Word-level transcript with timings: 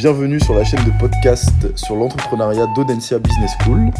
bienvenue 0.00 0.40
sur 0.40 0.54
la 0.54 0.64
chaîne 0.64 0.82
de 0.86 0.98
podcast 0.98 1.76
sur 1.76 1.94
l'entrepreneuriat 1.94 2.66
d'Audencia 2.74 3.18
Business 3.18 3.50
School. 3.62 3.90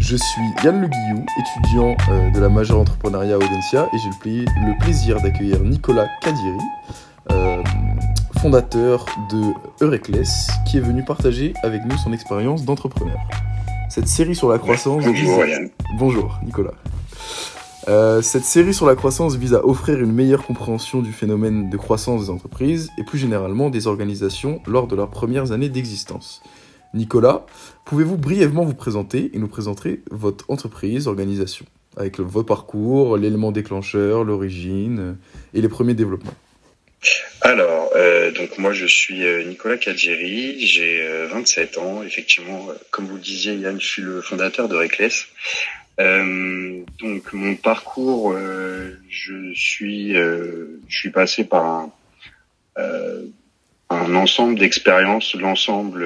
Je 0.00 0.14
suis 0.14 0.42
Yann 0.62 0.82
Le 0.82 0.86
Guillou, 0.86 1.24
étudiant 1.40 1.96
euh, 2.10 2.30
de 2.30 2.40
la 2.40 2.50
majeure 2.50 2.78
entrepreneuriat 2.78 3.36
à 3.36 3.38
Audencia 3.38 3.88
et 3.94 3.96
j'ai 3.96 4.10
le, 4.36 4.78
plaisir 4.84 5.18
d'accueillir 5.22 5.60
Nicolas 5.60 6.08
Kadiri, 6.20 6.58
euh, 7.32 7.62
fondateur 8.38 9.06
de 9.30 9.54
Eureclès, 9.80 10.50
qui 10.66 10.76
est 10.76 10.80
venu 10.80 11.02
partager 11.02 11.54
avec 11.62 11.86
nous 11.86 11.96
son 11.96 12.12
expérience 12.12 12.66
d'entrepreneur. 12.66 13.16
Cette 13.88 14.08
série 14.08 14.34
sur 14.34 14.50
la 14.50 14.58
croissance... 14.58 15.04
Bonjour 15.06 15.46
Yann. 15.46 15.70
Bonjour 15.98 16.38
Nicolas. 16.44 16.74
Euh, 17.88 18.20
cette 18.20 18.44
série 18.44 18.74
sur 18.74 18.86
la 18.86 18.96
croissance 18.96 19.36
vise 19.36 19.54
à 19.54 19.64
offrir 19.64 20.00
une 20.00 20.12
meilleure 20.12 20.44
compréhension 20.44 21.02
du 21.02 21.12
phénomène 21.12 21.70
de 21.70 21.76
croissance 21.76 22.24
des 22.24 22.30
entreprises 22.30 22.90
et 22.98 23.04
plus 23.04 23.18
généralement 23.18 23.70
des 23.70 23.86
organisations 23.86 24.60
lors 24.66 24.88
de 24.88 24.96
leurs 24.96 25.10
premières 25.10 25.52
années 25.52 25.68
d'existence. 25.68 26.42
Nicolas, 26.94 27.46
pouvez-vous 27.84 28.16
brièvement 28.16 28.64
vous 28.64 28.74
présenter 28.74 29.30
et 29.34 29.38
nous 29.38 29.46
présenter 29.46 30.00
votre 30.10 30.50
entreprise, 30.50 31.06
organisation, 31.06 31.64
avec 31.96 32.18
votre 32.18 32.46
parcours, 32.46 33.16
l'élément 33.18 33.52
déclencheur, 33.52 34.24
l'origine 34.24 34.98
euh, 34.98 35.12
et 35.54 35.60
les 35.60 35.68
premiers 35.68 35.94
développements? 35.94 36.34
Alors, 37.42 37.90
euh, 37.94 38.32
donc 38.32 38.58
moi 38.58 38.72
je 38.72 38.86
suis 38.86 39.22
Nicolas 39.46 39.76
Kadjiri, 39.76 40.66
j'ai 40.66 41.06
27 41.30 41.78
ans, 41.78 42.02
effectivement, 42.02 42.66
comme 42.90 43.06
vous 43.06 43.14
le 43.14 43.22
disiez 43.22 43.54
Yann, 43.54 43.80
je 43.80 43.86
suis 43.86 44.02
le 44.02 44.20
fondateur 44.22 44.68
de 44.68 44.74
Reckless. 44.74 45.26
Euh, 45.98 46.82
donc 46.98 47.32
mon 47.32 47.54
parcours, 47.56 48.32
euh, 48.32 48.98
je 49.08 49.52
suis, 49.54 50.16
euh, 50.16 50.78
je 50.88 50.98
suis 50.98 51.10
passé 51.10 51.44
par 51.44 51.64
un, 51.64 51.92
un 53.88 54.14
ensemble 54.14 54.58
d'expériences, 54.58 55.34
l'ensemble 55.34 56.04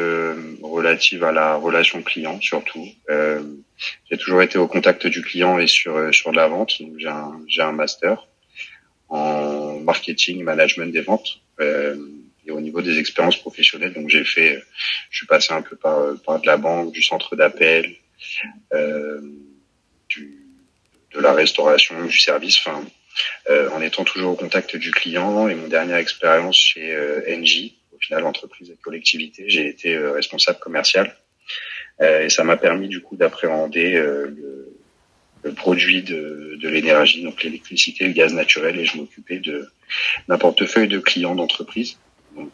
relative 0.62 1.24
à 1.24 1.32
la 1.32 1.56
relation 1.56 2.02
client 2.02 2.40
surtout. 2.40 2.86
j'ai 3.08 4.18
toujours 4.18 4.42
été 4.42 4.58
au 4.58 4.68
contact 4.68 5.06
du 5.06 5.22
client 5.22 5.58
et 5.58 5.66
sur 5.66 6.14
sur 6.14 6.30
de 6.30 6.36
la 6.36 6.46
vente. 6.46 6.74
J'ai 6.98 7.08
un, 7.08 7.40
j'ai 7.48 7.62
un 7.62 7.72
master 7.72 8.28
en 9.08 9.80
marketing, 9.80 10.44
management 10.44 10.92
des 10.92 11.00
ventes. 11.00 11.40
et 11.60 12.50
au 12.50 12.60
niveau 12.60 12.80
des 12.82 12.98
expériences 12.98 13.36
professionnelles, 13.38 13.92
donc 13.94 14.08
j'ai 14.08 14.24
fait, 14.24 14.62
je 15.10 15.18
suis 15.18 15.26
passé 15.26 15.52
un 15.52 15.62
peu 15.62 15.76
par, 15.76 16.14
par 16.24 16.40
de 16.40 16.46
la 16.46 16.56
banque, 16.56 16.92
du 16.92 17.02
centre 17.02 17.34
d'appel, 17.34 17.96
euh, 18.72 19.20
de 21.14 21.20
la 21.20 21.32
restauration, 21.32 22.04
du 22.04 22.18
service, 22.18 22.58
enfin, 22.64 22.84
euh, 23.48 23.68
en 23.70 23.80
étant 23.82 24.04
toujours 24.04 24.32
au 24.32 24.36
contact 24.36 24.76
du 24.76 24.90
client. 24.90 25.48
Et 25.48 25.54
mon 25.54 25.68
dernière 25.68 25.96
expérience 25.96 26.56
chez 26.56 26.94
euh, 26.94 27.22
NJ, 27.28 27.72
au 27.94 27.98
final 27.98 28.24
entreprise 28.24 28.70
et 28.70 28.76
collectivité, 28.80 29.44
j'ai 29.48 29.66
été 29.66 29.94
euh, 29.94 30.12
responsable 30.12 30.58
commercial. 30.58 31.14
et 32.00 32.30
ça 32.30 32.44
m'a 32.44 32.56
permis 32.56 32.88
du 32.88 33.00
coup 33.00 33.16
d'appréhender 33.16 33.92
le, 33.92 34.72
le, 35.42 35.52
produit 35.52 36.02
de, 36.02 36.56
de 36.62 36.68
l'énergie, 36.68 37.22
donc 37.22 37.42
l'électricité, 37.42 38.06
le 38.06 38.12
gaz 38.12 38.32
naturel, 38.32 38.78
et 38.78 38.86
je 38.86 38.96
m'occupais 38.96 39.38
de 39.38 39.68
d'un 40.28 40.38
portefeuille 40.38 40.88
de 40.88 40.98
clients 40.98 41.34
d'entreprise. 41.34 41.98
Donc 42.36 42.52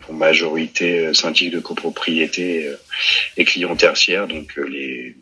pour 0.00 0.14
majorité 0.14 1.14
syndic 1.14 1.50
de 1.50 1.58
copropriété 1.58 2.70
et 3.36 3.44
clients 3.44 3.74
tertiaires, 3.74 4.28
donc 4.28 4.54
les 4.56 5.16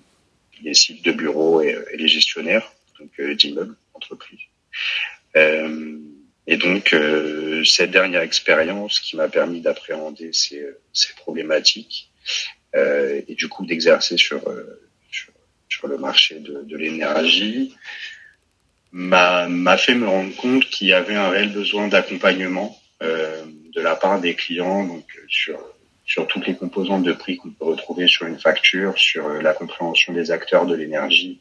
les 0.62 0.74
sites 0.74 1.04
de 1.04 1.12
bureaux 1.12 1.60
et, 1.60 1.76
les 1.94 2.08
gestionnaires, 2.08 2.72
donc 2.98 3.10
euh, 3.18 3.34
d'immeubles, 3.34 3.76
entreprises. 3.94 4.40
Euh, 5.36 5.98
et 6.46 6.56
donc 6.56 6.92
euh, 6.92 7.64
cette 7.64 7.90
dernière 7.90 8.22
expérience 8.22 8.98
qui 9.00 9.16
m'a 9.16 9.28
permis 9.28 9.60
d'appréhender 9.60 10.32
ces, 10.32 10.66
ces 10.92 11.14
problématiques 11.14 12.10
et 12.74 13.34
du 13.34 13.48
coup 13.48 13.66
d'exercer 13.66 14.16
sur, 14.16 14.40
sur, 15.10 15.32
sur 15.68 15.88
le 15.88 15.98
marché 15.98 16.38
de, 16.38 16.62
de 16.62 16.76
l'énergie 16.76 17.74
m'a 18.92 19.76
fait 19.76 19.94
me 19.94 20.06
rendre 20.06 20.34
compte 20.36 20.64
qu'il 20.66 20.88
y 20.88 20.92
avait 20.92 21.14
un 21.14 21.30
réel 21.30 21.52
besoin 21.52 21.88
d'accompagnement 21.88 22.80
euh, 23.02 23.44
de 23.72 23.80
la 23.80 23.94
part 23.94 24.20
des 24.20 24.34
clients 24.34 24.84
donc 24.84 25.04
sur 25.28 25.58
sur 26.10 26.26
toutes 26.26 26.48
les 26.48 26.56
composantes 26.56 27.04
de 27.04 27.12
prix 27.12 27.36
qu'on 27.36 27.50
peut 27.50 27.66
retrouver 27.66 28.08
sur 28.08 28.26
une 28.26 28.40
facture, 28.40 28.98
sur 28.98 29.28
euh, 29.28 29.40
la 29.40 29.54
compréhension 29.54 30.12
des 30.12 30.32
acteurs 30.32 30.66
de 30.66 30.74
l'énergie, 30.74 31.38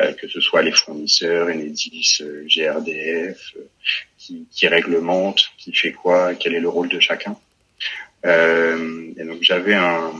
euh, 0.00 0.14
que 0.14 0.26
ce 0.26 0.40
soit 0.40 0.62
les 0.62 0.72
fournisseurs, 0.72 1.48
Enedis, 1.48 2.14
euh, 2.22 2.46
GRDF, 2.46 3.54
qui, 4.16 4.46
qui 4.50 4.66
réglemente, 4.66 5.50
qui 5.58 5.74
fait 5.74 5.92
quoi, 5.92 6.34
quel 6.34 6.54
est 6.54 6.60
le 6.60 6.70
rôle 6.70 6.88
de 6.88 7.00
chacun. 7.00 7.36
et 8.24 9.24
donc 9.30 9.42
j'avais 9.42 9.74
un, 9.74 10.10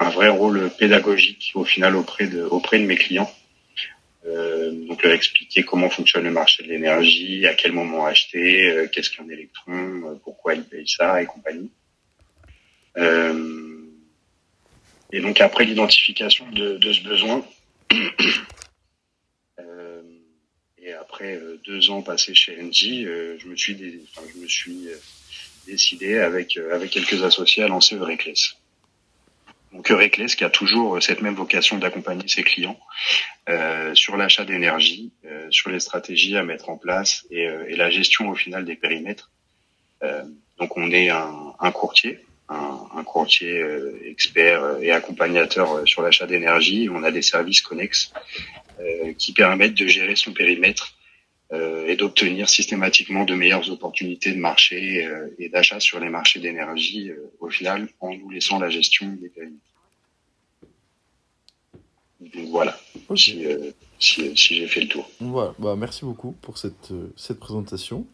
un 0.00 0.10
vrai 0.10 0.28
rôle 0.28 0.70
pédagogique 0.78 1.52
au 1.54 1.64
final 1.64 1.96
auprès 1.96 2.26
de 2.26 2.42
auprès 2.42 2.78
de 2.78 2.84
mes 2.84 2.98
clients. 3.04 3.32
donc 4.88 5.02
leur 5.02 5.14
expliquer 5.14 5.62
comment 5.62 5.90
fonctionne 5.96 6.24
le 6.24 6.30
marché 6.30 6.62
de 6.62 6.68
l'énergie, 6.68 7.46
à 7.46 7.54
quel 7.54 7.72
moment 7.72 8.04
acheter, 8.06 8.86
qu'est-ce 8.92 9.10
qu'un 9.10 9.28
électron, 9.36 10.20
pourquoi 10.24 10.54
ils 10.54 10.64
payent 10.64 10.94
ça 10.98 11.22
et 11.22 11.26
compagnie. 11.26 11.70
Euh, 12.96 13.86
et 15.12 15.20
donc 15.20 15.40
après 15.40 15.64
l'identification 15.64 16.50
de, 16.50 16.76
de, 16.76 16.92
ce 16.92 17.02
besoin, 17.02 17.44
euh, 19.58 20.02
et 20.78 20.92
après 20.92 21.36
euh, 21.36 21.60
deux 21.64 21.90
ans 21.90 22.02
passés 22.02 22.34
chez 22.34 22.56
NG, 22.56 23.38
je 23.38 23.46
me 23.46 23.56
suis, 23.56 24.02
enfin, 24.16 24.26
je 24.34 24.40
me 24.40 24.46
suis 24.46 24.88
décidé 25.66 26.18
avec 26.18 26.56
avec 26.56 26.90
quelques 26.90 27.22
associés 27.22 27.62
à 27.62 27.68
lancer 27.68 27.96
Eureclès. 27.96 28.56
Donc 29.72 29.90
Eureclès 29.90 30.34
qui 30.36 30.44
a 30.44 30.50
toujours 30.50 31.02
cette 31.02 31.20
même 31.20 31.34
vocation 31.34 31.78
d'accompagner 31.78 32.28
ses 32.28 32.44
clients 32.44 32.78
euh, 33.48 33.92
sur 33.94 34.16
l'achat 34.16 34.44
d'énergie, 34.44 35.12
euh, 35.26 35.48
sur 35.50 35.70
les 35.70 35.80
stratégies 35.80 36.36
à 36.36 36.44
mettre 36.44 36.70
en 36.70 36.76
place 36.76 37.26
et, 37.30 37.42
et 37.42 37.76
la 37.76 37.90
gestion 37.90 38.30
au 38.30 38.36
final 38.36 38.64
des 38.64 38.76
périmètres. 38.76 39.32
Euh, 40.04 40.22
donc 40.58 40.76
on 40.76 40.90
est 40.92 41.08
un, 41.08 41.54
un 41.58 41.72
courtier 41.72 42.23
un, 42.48 42.88
un 42.94 43.04
courtier 43.04 43.60
euh, 43.60 43.98
expert 44.04 44.62
euh, 44.62 44.80
et 44.80 44.90
accompagnateur 44.90 45.72
euh, 45.72 45.86
sur 45.86 46.02
l'achat 46.02 46.26
d'énergie. 46.26 46.88
On 46.90 47.02
a 47.02 47.10
des 47.10 47.22
services 47.22 47.60
connexes 47.60 48.12
qui 49.18 49.32
permettent 49.32 49.74
de 49.74 49.86
gérer 49.86 50.16
son 50.16 50.32
périmètre 50.32 50.94
et 51.86 51.94
d'obtenir 51.94 52.48
systématiquement 52.48 53.24
de 53.24 53.34
meilleures 53.34 53.70
opportunités 53.70 54.32
de 54.32 54.40
marché 54.40 55.08
et 55.38 55.48
d'achat 55.48 55.78
sur 55.78 56.00
les 56.00 56.08
marchés 56.08 56.40
d'énergie 56.40 57.12
au 57.38 57.48
final 57.48 57.88
en 58.00 58.12
nous 58.14 58.30
laissant 58.30 58.58
la 58.58 58.68
gestion 58.70 59.06
des 59.20 59.28
périmètres. 59.28 59.62
Donc 62.18 62.48
voilà, 62.48 62.76
si, 63.14 63.46
si, 64.00 64.36
si 64.36 64.56
j'ai 64.56 64.66
fait 64.66 64.80
le 64.80 64.88
tour. 64.88 65.08
Voilà, 65.20 65.54
bah, 65.60 65.76
merci 65.78 66.04
beaucoup 66.04 66.32
pour 66.42 66.58
cette, 66.58 66.92
cette 67.16 67.38
présentation. 67.38 68.08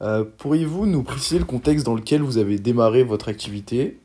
Euh, 0.00 0.24
pourriez-vous 0.38 0.86
nous 0.86 1.02
préciser 1.02 1.38
le 1.38 1.44
contexte 1.44 1.84
dans 1.84 1.94
lequel 1.94 2.22
vous 2.22 2.38
avez 2.38 2.58
démarré 2.58 3.02
votre 3.02 3.28
activité 3.28 3.98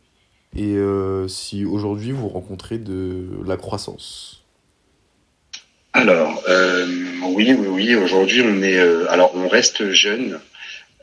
et 0.56 0.76
euh, 0.76 1.28
si 1.28 1.66
aujourd'hui 1.66 2.12
vous 2.12 2.28
rencontrez 2.28 2.78
de 2.78 3.28
la 3.46 3.58
croissance? 3.58 4.44
Alors, 5.94 6.44
euh, 6.50 6.88
oui, 7.28 7.54
oui, 7.54 7.68
oui. 7.68 7.96
Aujourd'hui, 7.96 8.42
on 8.42 8.64
est, 8.64 8.80
alors 9.10 9.36
on 9.36 9.48
reste 9.48 9.92
jeune 9.92 10.40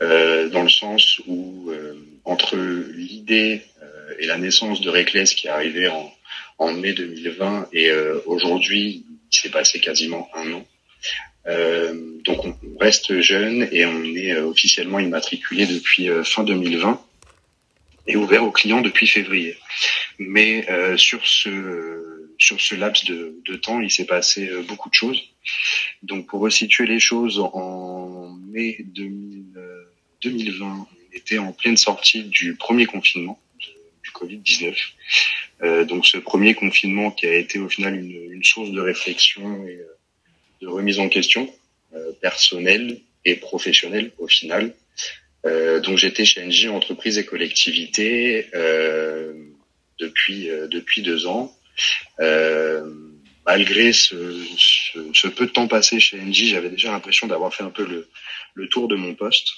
dans 0.01 0.63
le 0.63 0.69
sens 0.69 1.21
où 1.27 1.71
entre 2.25 2.57
l'idée 2.57 3.61
et 4.19 4.25
la 4.25 4.37
naissance 4.37 4.81
de 4.81 4.89
Reckless 4.89 5.35
qui 5.35 5.47
est 5.47 5.51
arrivée 5.51 5.87
en, 5.87 6.11
en 6.57 6.73
mai 6.73 6.93
2020 6.93 7.67
et 7.71 7.91
aujourd'hui, 8.25 9.05
il 9.31 9.35
s'est 9.35 9.49
passé 9.49 9.79
quasiment 9.79 10.27
un 10.33 10.53
an. 10.53 10.65
Euh, 11.47 11.93
donc 12.23 12.45
on 12.45 12.77
reste 12.79 13.19
jeune 13.21 13.67
et 13.71 13.85
on 13.85 14.03
est 14.03 14.33
euh, 14.33 14.45
officiellement 14.45 14.99
immatriculé 14.99 15.65
depuis 15.65 16.09
euh, 16.09 16.23
fin 16.23 16.43
2020 16.43 17.01
et 18.07 18.15
ouvert 18.15 18.43
aux 18.43 18.51
clients 18.51 18.81
depuis 18.81 19.07
février. 19.07 19.57
Mais 20.19 20.67
sur 20.97 21.25
ce 21.25 22.29
sur 22.37 22.59
ce 22.59 22.73
laps 22.73 23.05
de, 23.05 23.35
de 23.45 23.55
temps, 23.55 23.79
il 23.79 23.91
s'est 23.91 24.05
passé 24.05 24.49
beaucoup 24.67 24.89
de 24.89 24.95
choses. 24.95 25.21
Donc 26.01 26.27
pour 26.27 26.41
resituer 26.41 26.87
les 26.87 26.99
choses, 26.99 27.39
en 27.39 28.35
mai 28.51 28.77
2020, 28.79 30.65
on 30.65 30.87
était 31.13 31.37
en 31.37 31.51
pleine 31.53 31.77
sortie 31.77 32.23
du 32.23 32.55
premier 32.55 32.87
confinement 32.87 33.39
du 34.03 34.09
Covid-19. 34.09 34.75
Euh, 35.63 35.85
donc 35.85 36.07
ce 36.07 36.17
premier 36.17 36.55
confinement 36.55 37.11
qui 37.11 37.27
a 37.27 37.35
été 37.35 37.59
au 37.59 37.69
final 37.69 37.95
une, 37.95 38.33
une 38.33 38.43
source 38.43 38.71
de 38.71 38.81
réflexion 38.81 39.65
et 39.67 39.79
de 40.61 40.67
remise 40.67 40.99
en 40.99 41.09
question 41.09 41.51
euh, 41.93 42.11
personnelle 42.21 42.99
et 43.25 43.35
professionnelle 43.35 44.11
au 44.17 44.27
final. 44.27 44.73
Euh, 45.45 45.79
donc 45.79 45.97
j'étais 45.97 46.23
chez 46.23 46.45
NG 46.45 46.69
entreprise 46.69 47.17
et 47.17 47.25
collectivité 47.25 48.47
euh, 48.53 49.33
depuis 49.99 50.49
depuis 50.69 51.01
deux 51.01 51.25
ans. 51.25 51.53
Malgré 53.47 53.91
ce, 53.91 55.27
peu 55.29 55.47
de 55.47 55.51
temps 55.51 55.67
passé 55.67 55.99
chez 55.99 56.17
NG, 56.17 56.45
j'avais 56.45 56.69
déjà 56.69 56.91
l'impression 56.91 57.25
d'avoir 57.25 57.53
fait 57.53 57.63
un 57.63 57.71
peu 57.71 57.85
le, 57.85 58.07
le 58.53 58.69
tour 58.69 58.87
de 58.87 58.95
mon 58.95 59.15
poste, 59.15 59.49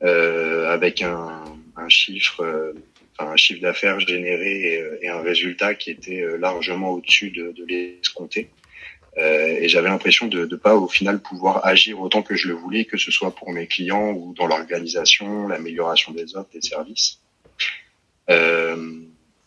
avec 0.00 1.00
un, 1.02 1.44
un 1.76 1.88
chiffre 1.88 2.74
un 3.20 3.36
chiffre 3.36 3.60
d'affaires 3.60 4.00
généré 4.00 4.82
et, 5.00 5.08
un 5.08 5.22
résultat 5.22 5.74
qui 5.74 5.90
était 5.92 6.26
largement 6.38 6.90
au-dessus 6.90 7.30
de, 7.30 7.52
de 7.52 7.64
l'escompté. 7.64 8.50
Euh, 9.16 9.58
et 9.60 9.68
j'avais 9.68 9.88
l'impression 9.88 10.26
de 10.26 10.44
ne 10.44 10.56
pas 10.56 10.74
au 10.74 10.88
final 10.88 11.20
pouvoir 11.20 11.64
agir 11.64 12.00
autant 12.00 12.22
que 12.22 12.34
je 12.34 12.48
le 12.48 12.54
voulais, 12.54 12.84
que 12.84 12.96
ce 12.96 13.10
soit 13.10 13.34
pour 13.34 13.52
mes 13.52 13.66
clients 13.66 14.10
ou 14.10 14.34
dans 14.34 14.46
l'organisation, 14.46 15.46
l'amélioration 15.46 16.12
des 16.12 16.36
offres, 16.36 16.50
des 16.52 16.62
services. 16.62 17.20
Euh, 18.30 19.00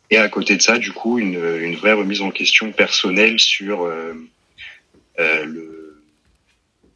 et 0.10 0.18
à 0.18 0.30
côté 0.30 0.56
de 0.56 0.62
ça, 0.62 0.78
du 0.78 0.94
coup, 0.94 1.20
une, 1.20 1.36
une 1.36 1.76
vraie 1.76 1.94
remise 1.94 2.22
en 2.22 2.32
question 2.32 2.72
personnelle 2.72 3.40
sur 3.40 3.84
euh, 3.84 4.14
le, 5.46 6.02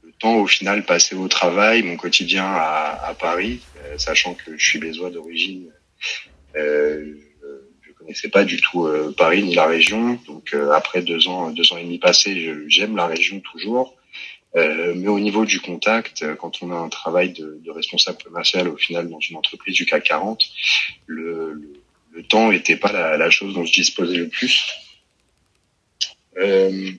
le, 0.04 0.12
temps 0.20 0.36
au 0.36 0.48
final 0.48 0.86
passé 0.86 1.16
au 1.16 1.28
travail, 1.28 1.82
mon 1.82 1.98
quotidien 1.98 2.46
à, 2.46 3.08
à 3.08 3.14
Paris, 3.16 3.60
euh, 3.84 3.98
sachant 3.98 4.36
que 4.36 4.56
je 4.56 4.64
suis 4.64 4.80
bézois 4.80 5.10
d'origine. 5.10 5.72
Euh, 6.56 7.16
connaissais 8.02 8.30
pas 8.30 8.44
du 8.44 8.58
tout 8.58 8.86
euh, 8.86 9.14
Paris 9.16 9.44
ni 9.44 9.56
la 9.56 9.66
région. 9.66 10.20
Donc 10.28 10.54
euh, 10.54 10.72
après 10.72 11.02
deux 11.02 11.28
ans, 11.28 11.52
deux 11.52 11.72
ans 11.72 11.78
et 11.78 11.84
demi 11.84 12.00
passés, 12.00 12.54
j'aime 12.68 12.96
la 12.96 13.08
région 13.08 13.40
toujours. 13.40 13.96
Euh, 14.58 14.94
mais 14.98 15.08
au 15.08 15.20
niveau 15.20 15.46
du 15.46 15.62
contact, 15.62 16.26
quand 16.36 16.62
on 16.62 16.72
a 16.72 16.76
un 16.76 16.90
travail 16.90 17.32
de, 17.32 17.62
de, 17.64 17.72
responsable 17.72 18.18
commercial 18.22 18.68
au 18.68 18.76
final 18.76 19.10
dans 19.10 19.20
une 19.22 19.38
entreprise 19.38 19.76
du 19.76 19.86
CAC 19.86 20.04
40, 20.04 20.44
le, 21.06 21.54
le, 21.54 21.74
le 22.12 22.24
temps 22.24 22.52
était 22.52 22.76
pas 22.76 22.92
la, 22.92 23.16
la, 23.16 23.30
chose 23.30 23.54
dont 23.54 23.64
je 23.64 23.72
disposais 23.72 24.18
le 24.18 24.28
plus. 24.28 24.68
Euh, 26.38 26.92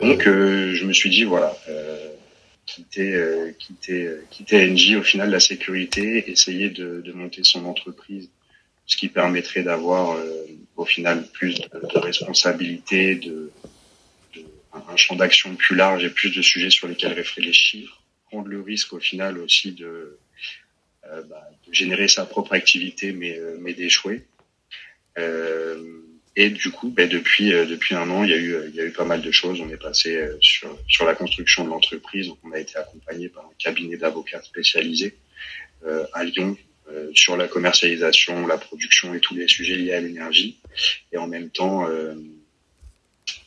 Donc 0.00 0.22
je 0.22 0.84
me 0.84 0.94
suis 0.94 1.10
dit 1.10 1.24
voilà, 1.24 1.54
quitter, 2.64 3.52
quitter, 3.58 4.10
quitter 4.30 4.70
NJ 4.70 4.96
au 4.96 5.02
final 5.02 5.28
la 5.28 5.40
sécurité, 5.40 6.30
essayer 6.30 6.70
de, 6.70 7.02
de 7.02 7.12
monter 7.12 7.44
son 7.44 7.66
entreprise 7.66 8.30
ce 8.86 8.96
qui 8.96 9.08
permettrait 9.08 9.62
d'avoir 9.62 10.12
euh, 10.12 10.46
au 10.76 10.84
final 10.84 11.26
plus 11.32 11.54
de, 11.60 11.68
de 11.68 11.98
responsabilités, 11.98 13.14
de, 13.14 13.50
de, 14.34 14.44
un 14.72 14.96
champ 14.96 15.16
d'action 15.16 15.54
plus 15.56 15.76
large 15.76 16.04
et 16.04 16.10
plus 16.10 16.34
de 16.34 16.42
sujets 16.42 16.70
sur 16.70 16.88
lesquels 16.88 17.12
réfléchir, 17.12 18.02
prendre 18.30 18.48
le 18.48 18.60
risque 18.60 18.92
au 18.92 19.00
final 19.00 19.38
aussi 19.38 19.72
de, 19.72 20.18
euh, 21.10 21.22
bah, 21.22 21.50
de 21.66 21.72
générer 21.72 22.08
sa 22.08 22.24
propre 22.24 22.54
activité 22.54 23.12
mais, 23.12 23.38
euh, 23.38 23.56
mais 23.60 23.74
d'échouer. 23.74 24.24
Euh, 25.18 26.00
et 26.34 26.50
du 26.50 26.70
coup, 26.70 26.88
ben, 26.88 27.08
depuis 27.08 27.50
depuis 27.50 27.94
un 27.94 28.10
an, 28.10 28.24
il 28.24 28.30
y 28.30 28.32
a 28.32 28.36
eu 28.36 28.56
il 28.68 28.74
y 28.74 28.80
a 28.80 28.84
eu 28.84 28.90
pas 28.90 29.04
mal 29.04 29.22
de 29.22 29.30
choses. 29.30 29.60
On 29.60 29.68
est 29.68 29.76
passé 29.76 30.28
sur 30.40 30.76
sur 30.88 31.04
la 31.04 31.14
construction 31.14 31.62
de 31.64 31.68
l'entreprise. 31.68 32.30
On 32.42 32.50
a 32.50 32.58
été 32.58 32.76
accompagné 32.76 33.28
par 33.28 33.44
un 33.44 33.52
cabinet 33.56 33.96
d'avocats 33.96 34.42
spécialisé 34.42 35.14
à 36.12 36.24
Lyon 36.24 36.56
euh, 36.90 37.10
sur 37.14 37.36
la 37.38 37.48
commercialisation, 37.48 38.46
la 38.46 38.58
production 38.58 39.14
et 39.14 39.20
tous 39.20 39.34
les 39.34 39.48
sujets 39.48 39.76
liés 39.76 39.94
à 39.94 40.00
l'énergie, 40.00 40.58
et 41.12 41.16
en 41.16 41.26
même 41.26 41.48
temps, 41.48 41.88
euh, 41.88 42.14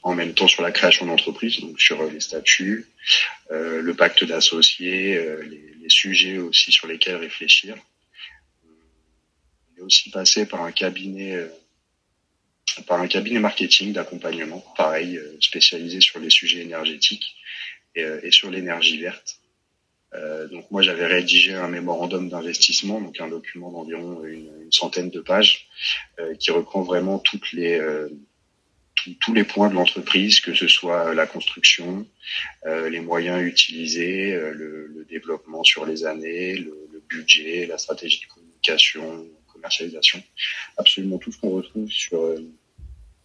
en 0.01 0.15
même 0.15 0.33
temps 0.33 0.47
sur 0.47 0.63
la 0.63 0.71
création 0.71 1.05
d'entreprise, 1.05 1.59
donc 1.59 1.79
sur 1.79 2.03
les 2.09 2.19
statuts, 2.19 2.87
euh, 3.51 3.79
le 3.81 3.93
pacte 3.93 4.23
d'associés, 4.23 5.21
les, 5.43 5.89
sujets 5.89 6.37
aussi 6.37 6.73
sur 6.73 6.85
lesquels 6.85 7.15
réfléchir. 7.15 7.77
On 8.65 9.79
est 9.79 9.85
aussi 9.85 10.09
passé 10.09 10.45
par 10.45 10.63
un 10.63 10.73
cabinet 10.73 11.47
par 12.85 12.99
un 12.99 13.07
cabinet 13.07 13.39
marketing 13.39 13.93
d'accompagnement, 13.93 14.59
pareil, 14.75 15.17
spécialisé 15.39 16.01
sur 16.01 16.19
les 16.19 16.29
sujets 16.29 16.59
énergétiques 16.59 17.37
et 17.95 18.31
sur 18.31 18.51
l'énergie 18.51 18.99
verte. 18.99 19.39
Euh, 20.13 20.47
donc 20.47 20.71
moi 20.71 20.81
j'avais 20.81 21.05
rédigé 21.05 21.53
un 21.53 21.67
mémorandum 21.67 22.29
d'investissement, 22.29 23.01
donc 23.01 23.19
un 23.19 23.27
document 23.27 23.71
d'environ 23.71 24.23
une, 24.23 24.71
centaine 24.71 25.09
de 25.09 25.19
pages, 25.19 25.67
euh, 26.19 26.35
qui 26.35 26.51
reprend 26.51 26.81
vraiment 26.81 27.19
toutes 27.19 27.51
les 27.51 27.79
euh, 27.79 28.09
tous 29.21 29.33
les 29.33 29.43
points 29.43 29.69
de 29.69 29.75
l'entreprise, 29.75 30.41
que 30.41 30.53
ce 30.53 30.67
soit 30.67 31.13
la 31.13 31.27
construction, 31.27 32.05
les 32.65 32.99
moyens 32.99 33.41
utilisés, 33.41 34.31
le, 34.31 34.87
le, 34.87 35.05
développement 35.05 35.63
sur 35.63 35.85
les 35.85 36.03
années, 36.05 36.55
le, 36.55 36.89
le, 36.91 36.99
budget, 37.07 37.67
la 37.67 37.77
stratégie 37.77 38.19
de 38.19 38.25
communication, 38.25 39.25
commercialisation, 39.53 40.21
absolument 40.75 41.19
tout 41.19 41.31
ce 41.31 41.37
qu'on 41.37 41.51
retrouve 41.51 41.89
sur 41.89 42.19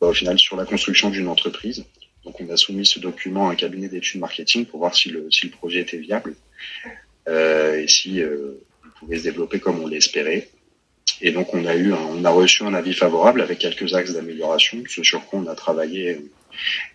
bah, 0.01 0.09
au 0.09 0.15
final 0.15 0.39
sur 0.39 0.57
la 0.57 0.67
construction 0.67 1.11
d'une 1.11 1.27
entreprise. 1.27 1.85
Donc 2.25 2.41
on 2.41 2.49
a 2.51 2.57
soumis 2.57 2.87
ce 2.87 3.01
document 3.01 3.49
à 3.49 3.53
un 3.53 3.57
cabinet 3.57 3.89
d'études 3.89 4.21
marketing 4.21 4.67
pour 4.67 4.79
voir 4.79 4.95
si 4.95 5.09
le, 5.09 5.31
si 5.31 5.47
le 5.47 5.53
projet 5.53 5.81
était 5.81 5.99
viable 5.99 6.35
euh, 6.35 6.52
et 7.27 7.87
si 7.89 8.21
euh, 8.21 8.55
il 8.85 8.91
pouvait 8.99 9.19
se 9.19 9.25
développer 9.25 9.61
comme 9.61 9.81
on 9.81 9.87
l'espérait. 9.87 10.49
Et 11.21 11.31
donc 11.31 11.55
on 11.55 11.65
a 11.67 11.75
eu, 11.75 11.93
on 11.93 12.25
a 12.25 12.31
reçu 12.31 12.65
un 12.65 12.75
avis 12.75 12.95
favorable 12.95 13.43
avec 13.43 13.59
quelques 13.59 13.95
axes 13.95 14.13
d'amélioration, 14.13 14.83
ce 14.89 15.03
sur 15.03 15.25
quoi 15.27 15.41
on 15.41 15.47
a 15.47 15.55
travaillé 15.55 16.21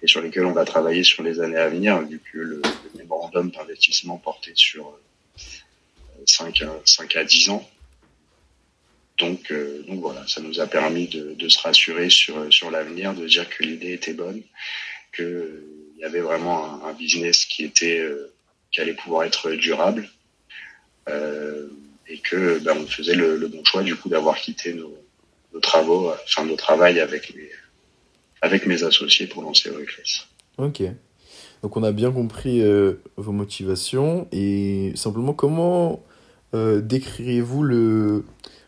et 0.01 0.07
sur 0.07 0.21
lesquels 0.21 0.45
on 0.45 0.51
va 0.51 0.65
travailler 0.65 1.03
sur 1.03 1.23
les 1.23 1.39
années 1.39 1.57
à 1.57 1.69
venir, 1.69 2.01
vu 2.01 2.19
que 2.19 2.37
le, 2.37 2.61
le 2.61 2.99
mémorandum 2.99 3.49
d'investissement 3.51 4.17
portait 4.17 4.53
sur 4.55 4.97
5 6.25 6.61
à, 6.63 6.81
5 6.85 7.15
à 7.15 7.23
10 7.23 7.49
ans. 7.49 7.69
Donc, 9.17 9.51
euh, 9.51 9.83
donc 9.87 9.99
voilà, 9.99 10.25
ça 10.27 10.41
nous 10.41 10.59
a 10.59 10.67
permis 10.67 11.07
de, 11.07 11.49
se 11.49 11.59
rassurer 11.59 12.09
sur, 12.09 12.53
sur 12.53 12.69
l'avenir, 12.69 13.13
de 13.13 13.25
dire 13.25 13.49
que 13.49 13.63
l'idée 13.63 13.93
était 13.93 14.13
bonne, 14.13 14.41
qu'il 15.15 15.63
y 15.97 16.03
avait 16.03 16.19
vraiment 16.19 16.85
un, 16.85 16.93
business 16.93 17.45
qui 17.45 17.63
était 17.63 17.99
euh, 17.99 18.31
qui 18.77 18.81
allait 18.81 18.94
pouvoir 18.94 19.24
être 19.24 19.50
durable 19.53 20.07
euh, 21.09 21.65
et 22.07 22.19
que 22.19 22.63
ben, 22.63 22.77
on 22.77 22.85
faisait 22.85 23.15
le, 23.15 23.35
le, 23.35 23.47
bon 23.47 23.63
choix 23.65 23.81
du 23.81 23.95
coup 23.95 24.07
d'avoir 24.07 24.38
quitté 24.38 24.71
nos, 24.75 24.95
nos, 25.51 25.59
travaux, 25.59 26.12
enfin 26.12 26.45
nos 26.45 26.56
travail 26.56 27.00
avec 27.00 27.35
mes, 27.35 27.50
avec 28.44 28.68
mes 28.68 28.83
associés 28.83 29.25
pour 29.25 29.41
lancer 29.41 29.69
Euroclass. 29.69 30.27
Ok. 30.59 30.83
Donc 31.63 31.75
on 31.75 31.81
a 31.81 31.91
bien 31.91 32.12
compris 32.12 32.62
euh, 32.62 33.01
vos 33.15 33.31
motivations 33.31 34.27
et 34.31 34.91
simplement 34.94 35.33
comment 35.33 36.03
euh, 36.53 36.79
décririez-vous 36.79 37.63
le, 37.63 38.25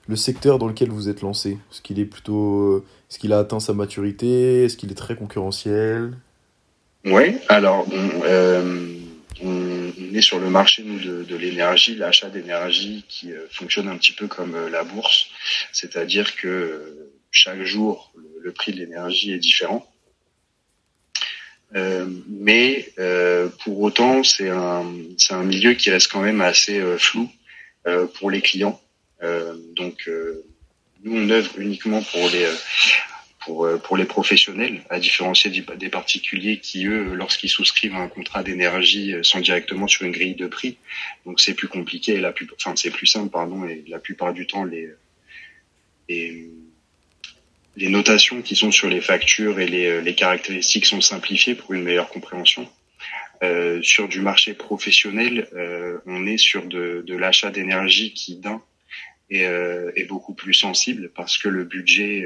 le 0.08 0.16
secteur 0.16 0.58
dans 0.58 0.68
lequel 0.68 0.90
vous 0.90 1.08
êtes 1.08 1.22
lancé? 1.22 1.60
Est-ce 1.72 1.84
qu'il 1.84 2.00
est 2.00 2.06
plutôt, 2.06 2.84
est-ce 3.12 3.20
qu'il 3.20 3.32
a 3.32 3.38
atteint 3.38 3.60
sa 3.60 3.74
maturité? 3.74 4.64
Est-ce 4.64 4.76
qu'il 4.76 4.92
est 4.92 4.96
très 4.96 5.16
concurrentiel? 5.16 6.14
Oui, 7.06 7.38
alors 7.48 7.86
euh, 8.26 8.88
on, 9.44 9.79
est 10.16 10.22
sur 10.22 10.40
le 10.40 10.50
marché 10.50 10.84
de, 10.84 11.36
l'énergie, 11.36 11.96
l'achat 11.96 12.30
d'énergie 12.30 13.06
qui 13.08 13.32
euh, 13.32 13.48
fonctionne 13.52 13.88
un 13.88 13.98
petit 13.98 14.14
peu 14.14 14.28
comme 14.28 14.56
euh, 14.56 14.70
la 14.70 14.84
bourse, 14.84 15.28
c'est-à-dire 15.72 16.36
que 16.36 16.48
euh, 16.48 17.12
chaque 17.32 17.64
jour 17.64 18.12
le, 18.42 18.52
prix 18.52 18.74
de 18.74 18.80
l'énergie 18.80 19.32
est 19.32 19.40
différent. 19.40 19.86
Mais 22.28 22.92
pour 23.64 23.80
autant, 23.82 24.24
c'est 24.24 24.50
un, 24.50 24.84
milieu 25.44 25.74
qui 25.74 25.92
reste 25.92 26.12
quand 26.12 26.22
même 26.22 26.42
assez 26.42 26.82
flou 26.98 27.30
pour 28.16 28.32
les 28.32 28.42
clients. 28.42 28.82
donc, 29.76 30.10
nous, 31.04 31.16
on 31.16 31.30
œuvre 31.30 31.60
uniquement 31.60 32.02
pour 32.02 32.28
les 32.30 32.48
pour, 33.50 33.66
euh, 33.66 33.78
pour 33.80 33.98
les 33.98 34.06
professionnels, 34.06 34.84
à 34.92 35.00
différencier 35.00 35.50
des 35.50 35.90
particuliers 35.90 36.60
qui, 36.60 36.86
eux, 36.86 37.16
lorsqu'ils 37.16 37.50
souscrivent 37.50 37.96
un 37.96 38.08
contrat 38.08 38.44
d'énergie, 38.44 39.16
euh, 39.16 39.24
sont 39.24 39.40
directement 39.40 39.88
sur 39.88 40.06
une 40.06 40.12
grille 40.12 40.36
de 40.36 40.46
prix. 40.46 40.78
Donc 41.26 41.40
c'est 41.40 41.56
plus 41.56 41.68
compliqué, 41.68 42.14
et 42.14 42.20
la 42.20 42.32
plus, 42.32 42.48
enfin 42.56 42.76
c'est 42.76 42.92
plus 42.92 43.08
simple, 43.08 43.32
pardon, 43.32 43.66
et 43.66 43.84
la 43.88 43.98
plupart 43.98 44.34
du 44.34 44.46
temps, 44.46 44.66
les, 44.66 44.90
les, 46.08 46.48
les 47.76 47.90
notations 47.90 48.44
qui 48.44 48.56
sont 48.56 48.72
sur 48.72 48.88
les 48.88 49.02
factures 49.02 49.60
et 49.60 49.66
les, 49.66 49.88
euh, 49.88 50.02
les 50.02 50.14
caractéristiques 50.14 50.86
sont 50.86 51.02
simplifiées 51.02 51.56
pour 51.56 51.74
une 51.74 51.82
meilleure 51.82 52.10
compréhension. 52.10 52.70
Euh, 53.42 53.82
sur 53.82 54.08
du 54.08 54.22
marché 54.22 54.54
professionnel, 54.54 55.48
euh, 55.56 55.98
on 56.06 56.28
est 56.28 56.38
sur 56.38 56.66
de, 56.66 57.04
de 57.08 57.16
l'achat 57.16 57.50
d'énergie 57.50 58.14
qui, 58.14 58.36
d'un, 58.36 58.62
est, 59.32 59.46
euh, 59.46 59.92
est, 59.96 60.06
beaucoup 60.06 60.36
plus 60.36 60.54
sensible 60.54 61.10
parce 61.16 61.38
que 61.40 61.48
le 61.48 61.64
budget 61.64 62.26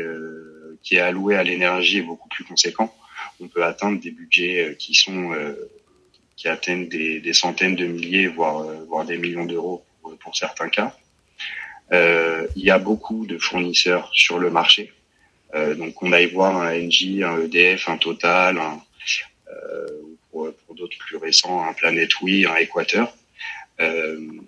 qui 0.84 0.96
est 0.96 1.00
alloué 1.00 1.36
à 1.36 1.44
l'énergie 1.44 2.00
est 2.00 2.04
beaucoup 2.04 2.30
plus 2.30 2.44
conséquent. 2.44 2.94
On 3.40 3.48
peut 3.48 3.64
atteindre 3.64 4.00
des 4.00 4.12
budgets 4.12 4.70
euh, 4.70 4.74
qui 4.76 4.94
sont 4.94 5.34
euh, 5.34 5.56
qui 6.36 6.48
atteignent 6.48 6.88
des, 6.90 7.20
des, 7.20 7.34
centaines 7.34 7.76
de 7.76 7.86
milliers, 7.86 8.28
voire 8.28 8.62
euh, 8.62 8.84
voire 8.88 9.06
des 9.06 9.18
millions 9.18 9.46
d'euros 9.46 9.84
pour, 10.02 10.18
pour, 10.18 10.36
certains 10.36 10.70
cas. 10.70 10.96
Euh, 11.92 12.48
il 12.56 12.64
y 12.64 12.72
a 12.72 12.80
beaucoup 12.80 13.26
de 13.26 13.38
fournisseurs 13.38 14.10
sur 14.14 14.40
le 14.40 14.50
marché. 14.50 14.92
Euh, 15.54 15.76
donc 15.76 16.02
on 16.02 16.12
aille 16.12 16.32
voir 16.32 16.58
un 16.58 16.74
NG, 16.74 17.24
un 17.24 17.40
EDF, 17.44 17.88
un 17.88 17.98
Total, 17.98 18.58
un, 18.58 18.82
euh, 19.50 19.88
pour, 20.32 20.52
pour 20.66 20.76
d'autres 20.76 20.98
plus 20.98 21.18
récents, 21.18 21.64
un 21.64 21.74
Planet 21.74 22.10
un 22.24 22.56
Équateur. 22.56 23.16
il 23.80 24.42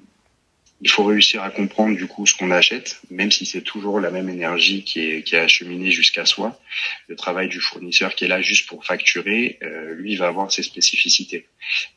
il 0.86 0.92
faut 0.92 1.04
réussir 1.04 1.42
à 1.42 1.50
comprendre 1.50 1.98
du 1.98 2.06
coup 2.06 2.28
ce 2.28 2.36
qu'on 2.36 2.52
achète, 2.52 3.02
même 3.10 3.32
si 3.32 3.48
c'est 3.48 3.64
toujours 3.64 4.00
la 4.00 4.12
même 4.12 4.30
énergie 4.30 4.84
qui 4.84 5.00
est, 5.00 5.24
qui 5.24 5.34
est 5.34 5.40
acheminée 5.40 5.90
jusqu'à 5.90 6.26
soi. 6.26 6.62
Le 7.08 7.16
travail 7.16 7.50
du 7.50 7.60
fournisseur 7.60 8.14
qui 8.14 8.26
est 8.26 8.28
là 8.28 8.40
juste 8.44 8.68
pour 8.68 8.86
facturer, 8.86 9.58
euh, 9.64 9.96
lui, 9.96 10.16
va 10.16 10.28
avoir 10.28 10.52
ses 10.52 10.62
spécificités. 10.62 11.48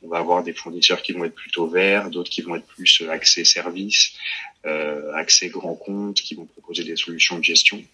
On 0.03 0.09
va 0.09 0.17
avoir 0.17 0.43
des 0.43 0.55
fournisseurs 0.55 1.03
qui 1.03 1.13
vont 1.13 1.27
être 1.27 1.35
plutôt 1.35 1.69
verts, 1.69 2.09
d'autres 2.09 2.31
qui 2.31 2.41
vont 2.41 2.57
être 2.57 2.67
plus 2.67 3.03
axés 3.11 3.45
services, 3.45 4.15
euh, 4.65 5.13
axés 5.13 5.51
grands 5.51 5.75
comptes, 5.75 6.23
qui 6.23 6.35
vont 6.35 6.47
proposer 6.47 6.83
des 6.83 6.97
solutions 6.97 7.37
de 7.37 7.45
gestion. 7.45 7.85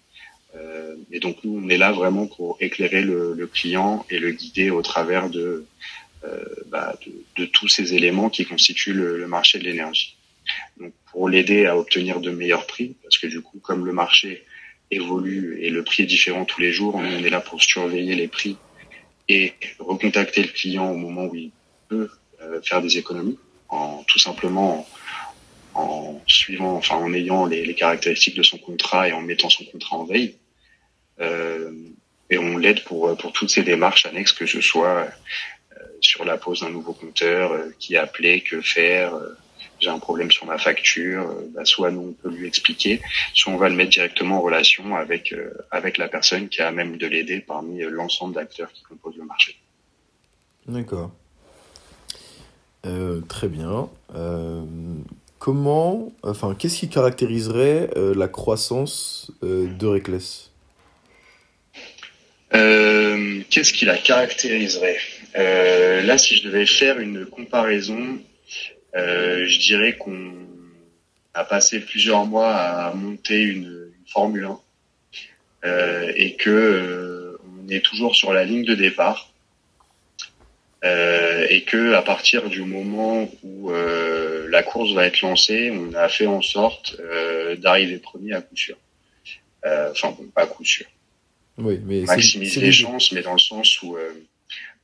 Euh, 0.55 0.95
et 1.11 1.19
donc 1.19 1.43
nous, 1.43 1.61
on 1.61 1.69
est 1.71 1.77
là 1.77 1.91
vraiment 1.91 2.29
pour 2.29 2.57
éclairer 2.61 3.03
le, 3.03 3.51
client 3.53 4.07
et 4.11 4.21
le 4.21 4.31
guider 4.31 4.71
au 4.71 4.83
travers 4.83 5.29
de, 5.29 5.67
euh, 6.23 6.45
bah, 6.67 6.97
de, 7.05 7.43
de, 7.43 7.47
tous 7.47 7.67
ces 7.67 7.95
éléments 7.95 8.31
qui 8.31 8.45
constituent 8.45 8.95
le 8.95 9.27
marché 9.27 9.59
de 9.59 9.65
l'énergie. 9.65 10.15
Donc 10.79 10.93
pour 11.11 11.29
l'aider 11.29 11.67
à 11.67 11.77
obtenir 11.77 12.21
de 12.21 12.31
meilleurs 12.31 12.67
prix, 12.67 12.97
parce 13.03 13.19
que 13.19 13.27
du 13.27 13.41
coup, 13.41 13.59
comme 13.61 13.85
le 13.85 13.93
marché 13.93 14.45
évolue 14.91 15.59
et 15.61 15.71
le 15.71 15.83
prix 15.83 16.03
est 16.03 16.07
différent 16.07 16.45
tous 16.45 16.61
les 16.61 16.73
jours, 16.73 16.95
on 16.95 17.05
est 17.05 17.31
là 17.31 17.41
pour 17.41 17.63
surveiller 17.63 18.15
les 18.15 18.29
prix 18.29 18.57
et 19.29 19.55
recontacter 19.79 20.43
le 20.43 20.49
client 20.49 20.91
au 20.91 20.97
moment 20.97 21.25
où 21.25 21.35
il 21.35 21.51
peut 21.89 22.11
euh, 22.43 22.61
faire 22.63 22.83
des 22.83 22.99
économies, 22.99 23.39
en 23.69 24.05
tout 24.07 24.19
simplement 24.19 24.87
en, 25.75 26.21
suivant, 26.27 26.77
enfin 26.77 26.97
en 26.97 27.13
ayant 27.13 27.47
les, 27.47 27.75
caractéristiques 27.75 28.37
de 28.37 28.43
son 28.43 28.59
contrat 28.59 29.09
et 29.09 29.13
en 29.13 29.21
mettant 29.21 29.49
son 29.49 29.65
contrat 29.65 29.97
en 29.97 30.05
veille. 30.05 30.37
Euh, 31.21 31.73
et 32.31 32.39
on 32.39 32.57
l'aide 32.57 32.83
pour 32.85 33.17
pour 33.17 33.33
toutes 33.33 33.51
ces 33.51 33.63
démarches 33.63 34.07
annexes, 34.07 34.33
que 34.33 34.47
ce 34.47 34.61
soit 34.61 35.09
euh, 35.73 35.85
sur 36.01 36.25
la 36.25 36.37
pose 36.37 36.61
d'un 36.61 36.71
nouveau 36.71 36.93
compteur, 36.93 37.53
euh, 37.53 37.71
qui 37.79 37.97
appeler, 37.97 38.41
que 38.41 38.61
faire 38.61 39.15
j'ai 39.85 39.91
un 39.91 39.99
problème 39.99 40.31
sur 40.31 40.47
ma 40.47 40.59
facture, 40.59 41.29
euh, 41.29 41.51
bah, 41.55 41.65
soit 41.65 41.91
nous 41.91 42.09
on 42.09 42.13
peut 42.13 42.35
lui 42.35 42.47
expliquer, 42.47 43.01
soit 43.35 43.53
on 43.53 43.57
va 43.57 43.69
le 43.69 43.77
mettre 43.77 43.91
directement 43.91 44.39
en 44.39 44.41
relation 44.41 44.97
avec 44.97 45.33
euh, 45.33 45.53
avec 45.71 45.99
la 45.99 46.09
personne 46.09 46.49
qui 46.49 46.63
a 46.63 46.71
même 46.71 46.97
de 46.97 47.07
l'aider 47.07 47.41
parmi 47.41 47.83
euh, 47.83 47.91
l'ensemble 47.91 48.35
d'acteurs 48.35 48.73
qui 48.73 48.83
composent 48.83 49.17
le 49.17 49.25
marché. 49.25 49.57
D'accord. 50.67 51.13
Euh, 52.87 53.21
très 53.29 53.49
bien. 53.49 53.89
Euh, 54.15 54.65
comment, 55.39 56.13
enfin, 56.23 56.55
qu'est-ce 56.59 56.79
qui 56.79 56.89
caractériserait 56.89 57.91
la 57.97 58.29
croissance 58.29 59.31
de 59.43 59.87
Reckless? 59.87 60.51
Qu'est-ce 63.51 63.73
qui 63.73 63.85
la 63.85 63.99
caractériserait? 63.99 64.99
Là, 65.35 66.19
si 66.19 66.37
je 66.37 66.45
devais 66.45 66.67
faire 66.67 66.99
une 66.99 67.25
comparaison 67.27 68.19
je 68.95 69.59
dirais 69.59 69.97
qu'on 69.97 70.35
a 71.35 71.45
passé 71.45 71.81
plusieurs 71.81 72.27
mois 72.27 72.55
à 72.55 72.95
monter 72.95 73.43
une, 73.43 73.65
une 73.65 74.07
Formule 74.07 74.45
1 74.45 74.61
euh, 75.65 76.13
et 76.15 76.37
que 76.37 76.51
euh, 76.51 77.39
on 77.45 77.69
est 77.69 77.85
toujours 77.85 78.15
sur 78.15 78.33
la 78.33 78.45
ligne 78.45 78.65
de 78.65 78.75
départ 78.75 79.33
euh, 80.85 81.47
et 81.49 81.63
que 81.63 81.95
à 81.95 82.03
partir 82.03 82.49
du 82.51 82.63
moment 82.63 83.31
où 83.43 83.71
euh, 83.71 84.47
la 84.51 84.63
course 84.63 84.93
va 84.93 85.07
être 85.07 85.23
lancée, 85.23 85.73
on 85.73 85.95
a 85.95 86.09
fait 86.09 86.27
en 86.27 86.43
sorte 86.43 86.97
d'arriver 87.59 87.99
premier 87.99 88.35
à 88.35 88.43
coup 88.43 88.57
sûr. 88.57 88.77
Enfin 89.65 90.11
bon, 90.11 90.27
pas 90.35 90.43
à 90.43 90.47
coup 90.47 90.65
sûr. 90.65 90.87
Oui, 91.57 91.81
mais 91.85 92.03
maximiser 92.03 92.61
les 92.61 92.73
chances, 92.73 93.13
mais 93.13 93.23
dans 93.23 93.33
le 93.33 93.39
sens 93.39 93.81
où 93.83 93.97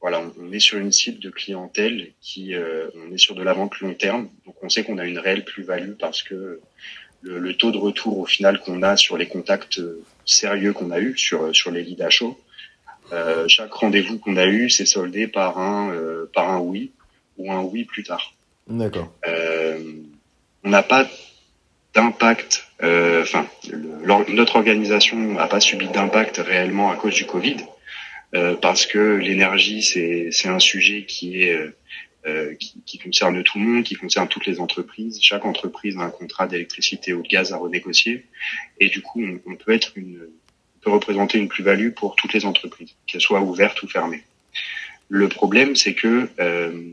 voilà, 0.01 0.21
on, 0.21 0.33
on, 0.41 0.53
est 0.53 0.61
sur 0.61 0.79
une 0.79 0.93
cible 0.93 1.21
de 1.21 1.31
clientèle 1.31 2.13
qui, 2.21 2.55
euh, 2.55 2.89
on 2.95 3.13
est 3.13 3.19
sur 3.19 3.35
de 3.35 3.43
la 3.43 3.53
vente 3.53 3.81
long 3.81 3.95
terme, 3.95 4.29
donc 4.47 4.57
on 4.63 4.69
sait 4.69 4.85
qu'on 4.85 4.99
a 4.99 5.05
une 5.05 5.19
réelle 5.19 5.45
plus-value 5.45 5.93
parce 5.99 6.23
que 6.23 6.61
le, 7.23 7.39
le, 7.39 7.55
taux 7.55 7.71
de 7.71 7.79
retour 7.79 8.19
au 8.19 8.27
final 8.27 8.61
qu'on 8.61 8.83
a 8.83 8.97
sur 8.97 9.19
les 9.19 9.27
contacts 9.27 9.81
sérieux 10.25 10.73
qu'on 10.73 10.91
a 10.91 11.01
eu 11.01 11.17
sur 11.19 11.55
sur 11.55 11.71
les 11.71 11.83
leads 11.83 12.03
à 12.03 12.09
chaud, 12.09 12.39
euh, 13.13 13.49
chaque 13.49 13.73
rendez-vous 13.73 14.19
qu'on 14.19 14.37
a 14.37 14.47
eu, 14.47 14.71
c'est 14.71 14.87
soldé 14.87 15.27
par 15.27 15.59
un 15.59 15.93
euh, 15.93 16.31
par 16.33 16.51
un 16.51 16.61
oui 16.61 16.93
ou 17.39 17.53
un 17.53 17.63
oui 17.63 17.85
plus 17.85 18.05
tard. 18.05 18.35
D'accord. 18.69 19.13
Euh, 19.27 19.83
on 20.65 20.71
n'a 20.71 20.83
pas 20.83 21.09
d'impact, 21.95 22.67
euh, 22.83 23.23
enfin, 23.23 23.47
notre 24.29 24.57
organisation 24.57 25.17
n'a 25.17 25.49
pas 25.49 25.59
subi 25.59 25.89
d'impact 25.89 26.37
réellement 26.39 26.91
à 26.91 26.97
cause 26.97 27.15
du 27.15 27.27
Covid. 27.27 27.57
Euh, 28.35 28.55
parce 28.55 28.87
que 28.87 29.17
l'énergie 29.17 29.83
c'est 29.83 30.49
un 30.49 30.61
sujet 30.61 31.05
qui 31.05 31.43
est 31.43 31.73
euh, 32.27 32.55
qui, 32.55 32.75
qui, 32.87 32.99
concerne 32.99 33.43
tout 33.43 33.59
le 33.59 33.65
monde, 33.65 33.83
qui 33.83 33.95
concerne 33.95 34.29
toutes 34.29 34.47
les 34.47 34.61
entreprises. 34.61 35.19
Chaque 35.21 35.45
entreprise 35.45 35.97
a 35.97 36.03
un 36.03 36.11
contrat 36.11 36.47
d'électricité 36.47 37.13
ou 37.13 37.23
de 37.23 37.29
gaz 37.29 37.53
à 37.53 37.57
renégocier, 37.57 38.27
et 38.79 38.89
du 38.89 39.01
coup 39.01 39.23
on, 39.47 39.57
peut 39.57 39.73
être 39.73 39.93
une 39.97 40.21
on 40.77 40.81
peut 40.81 40.91
représenter 40.91 41.39
une 41.39 41.49
plus-value 41.49 41.91
pour 41.91 42.15
toutes 42.15 42.33
les 42.33 42.45
entreprises, 42.45 42.95
qu'elles 43.07 43.21
soient 43.21 43.41
ouvertes 43.41 43.83
ou 43.83 43.89
fermées. 43.89 44.23
Le 45.09 45.29
problème 45.29 45.75
c'est 45.75 45.95
que 45.95 46.29
euh, 46.39 46.93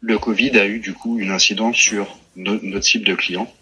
le 0.00 0.18
Covid 0.18 0.58
a 0.58 0.66
eu 0.66 0.80
du 0.80 0.92
coup 0.92 1.18
une 1.18 1.30
incidence 1.30 1.76
sur 1.76 2.18
no, 2.36 2.58
notre 2.62 2.84
cible 2.84 3.06
de 3.06 3.14
clients. 3.14 3.52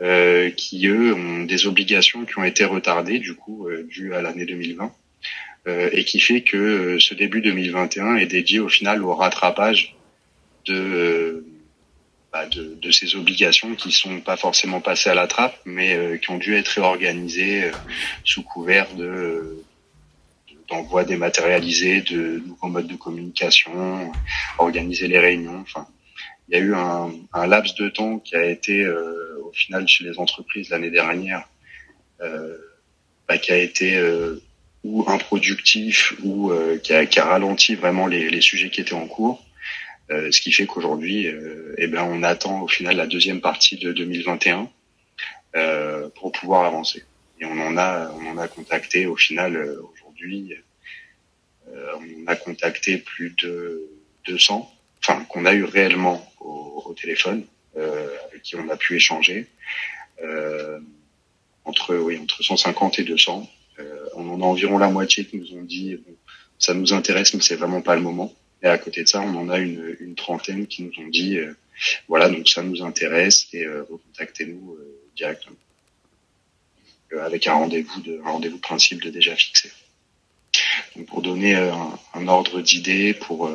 Euh, 0.00 0.50
qui 0.50 0.88
eux 0.88 1.14
ont 1.14 1.44
des 1.44 1.66
obligations 1.66 2.24
qui 2.24 2.36
ont 2.36 2.42
été 2.42 2.64
retardées 2.64 3.20
du 3.20 3.34
coup 3.34 3.68
euh, 3.68 3.86
dues 3.88 4.14
à 4.14 4.22
l'année 4.22 4.46
2020 4.46 4.84
euh, 4.86 4.88
et 5.66 6.04
qui 6.04 6.20
fait 6.20 6.42
que 6.42 6.56
euh, 6.56 6.98
ce 6.98 7.14
début 7.14 7.40
2021 7.40 8.16
est 8.16 8.26
dédié 8.26 8.58
au 8.58 8.68
final 8.68 9.02
au 9.04 9.14
rattrapage 9.14 9.94
de, 10.66 10.74
euh, 10.74 11.46
bah 12.32 12.46
de, 12.46 12.74
de, 12.74 12.90
ces 12.90 13.14
obligations 13.14 13.74
qui 13.74 13.92
sont 13.92 14.20
pas 14.20 14.36
forcément 14.36 14.80
passées 14.80 15.10
à 15.10 15.14
la 15.14 15.26
trappe, 15.26 15.56
mais 15.64 16.18
qui 16.20 16.30
ont 16.30 16.38
dû 16.38 16.54
être 16.56 16.68
réorganisées 16.68 17.70
sous 18.24 18.42
couvert 18.42 18.92
de 18.94 19.62
d'envoi 20.68 21.04
dématérialisé, 21.04 22.00
de 22.00 22.42
nouveaux 22.46 22.68
modes 22.68 22.86
de 22.86 22.96
communication, 22.96 24.10
organiser 24.58 25.06
les 25.06 25.18
réunions. 25.18 25.60
Enfin, 25.60 25.86
il 26.48 26.58
y 26.58 26.60
a 26.60 26.64
eu 26.64 26.74
un, 26.74 27.12
un 27.32 27.46
laps 27.46 27.74
de 27.76 27.88
temps 27.88 28.18
qui 28.18 28.36
a 28.36 28.44
été 28.44 28.84
euh, 28.84 29.40
au 29.44 29.52
final 29.52 29.86
chez 29.86 30.04
les 30.04 30.18
entreprises 30.18 30.70
l'année 30.70 30.90
dernière, 30.90 31.48
euh, 32.20 32.56
bah, 33.28 33.38
qui 33.38 33.52
a 33.52 33.58
été 33.58 33.96
euh, 33.96 34.42
ou 34.84 35.04
improductif 35.08 36.14
ou 36.22 36.50
euh, 36.50 36.78
qui, 36.78 36.92
a, 36.92 37.06
qui, 37.06 37.20
a, 37.20 37.24
ralenti 37.24 37.74
vraiment 37.74 38.06
les, 38.06 38.30
les, 38.30 38.40
sujets 38.40 38.70
qui 38.70 38.80
étaient 38.80 38.94
en 38.94 39.06
cours. 39.06 39.44
Euh, 40.10 40.30
ce 40.32 40.40
qui 40.40 40.52
fait 40.52 40.66
qu'aujourd'hui, 40.66 41.28
euh, 41.28 41.74
eh 41.78 41.86
ben, 41.86 42.02
on 42.02 42.22
attend 42.22 42.62
au 42.62 42.68
final 42.68 42.96
la 42.96 43.06
deuxième 43.06 43.40
partie 43.40 43.76
de 43.76 43.92
2021 43.92 44.68
euh, 45.54 46.08
pour 46.16 46.32
pouvoir 46.32 46.64
avancer. 46.64 47.04
Et 47.40 47.44
on 47.44 47.58
en 47.60 47.76
a, 47.76 48.10
on 48.10 48.26
en 48.26 48.38
a 48.38 48.48
contacté 48.48 49.06
au 49.06 49.16
final 49.16 49.56
aujourd'hui, 49.92 50.54
on 51.74 52.26
a 52.26 52.36
contacté 52.36 52.98
plus 52.98 53.30
de 53.42 53.88
200, 54.26 54.70
enfin 55.00 55.24
qu'on 55.24 55.46
a 55.46 55.54
eu 55.54 55.64
réellement 55.64 56.30
au, 56.40 56.84
au 56.86 56.94
téléphone, 56.94 57.44
avec 57.74 58.42
qui 58.42 58.54
on 58.54 58.68
a 58.68 58.76
pu 58.76 58.94
échanger 58.94 59.48
entre 61.64 61.96
oui 61.96 62.18
entre 62.18 62.42
150 62.42 63.00
et 63.00 63.04
200 63.04 63.42
euh, 63.42 63.61
on 64.14 64.28
en 64.30 64.40
a 64.40 64.44
environ 64.44 64.78
la 64.78 64.88
moitié 64.88 65.24
qui 65.24 65.36
nous 65.36 65.52
ont 65.54 65.62
dit 65.62 65.98
ça 66.58 66.74
nous 66.74 66.92
intéresse, 66.92 67.34
mais 67.34 67.40
c'est 67.40 67.56
vraiment 67.56 67.80
pas 67.80 67.96
le 67.96 68.02
moment. 68.02 68.32
Et 68.62 68.66
à 68.66 68.78
côté 68.78 69.02
de 69.02 69.08
ça, 69.08 69.20
on 69.20 69.34
en 69.34 69.48
a 69.48 69.58
une, 69.58 70.14
trentaine 70.16 70.66
qui 70.66 70.84
nous 70.84 70.92
ont 71.04 71.08
dit 71.08 71.38
euh, 71.38 71.56
voilà, 72.08 72.28
donc 72.28 72.48
ça 72.48 72.62
nous 72.62 72.82
intéresse 72.82 73.46
et 73.52 73.64
euh, 73.64 73.84
recontactez-nous 73.90 74.72
euh, 74.72 75.00
directement 75.16 75.56
euh, 77.12 77.24
avec 77.24 77.46
un 77.46 77.54
rendez-vous 77.54 78.00
de 78.00 78.20
rendez-vous 78.22 78.58
principe 78.58 79.06
déjà 79.06 79.34
fixé. 79.34 79.70
Pour 81.06 81.22
donner 81.22 81.54
un, 81.54 82.28
ordre 82.28 82.60
d'idée 82.60 83.14
pour 83.14 83.50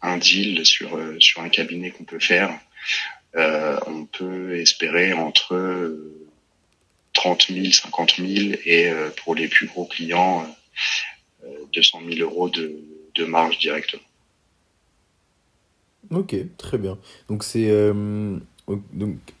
un 0.00 0.16
deal 0.16 0.64
sur 0.64 0.90
un 0.96 1.48
cabinet 1.50 1.90
qu'on 1.90 2.04
peut 2.04 2.18
faire, 2.18 2.58
on 3.34 4.06
peut 4.06 4.58
espérer 4.58 5.12
entre 5.12 5.94
30 7.20 7.48
000, 7.50 7.66
50 7.66 8.16
000 8.16 8.54
et 8.64 8.88
euh, 8.88 9.10
pour 9.22 9.34
les 9.34 9.46
plus 9.46 9.66
gros 9.66 9.84
clients, 9.84 10.46
euh, 11.44 11.48
200 11.74 12.00
000 12.10 12.20
euros 12.20 12.48
de, 12.48 12.80
de 13.14 13.24
marge 13.26 13.58
directement. 13.58 14.02
Ok, 16.10 16.34
très 16.56 16.78
bien. 16.78 16.96
Donc 17.28 17.44
c'est 17.44 17.68
euh, 17.68 18.38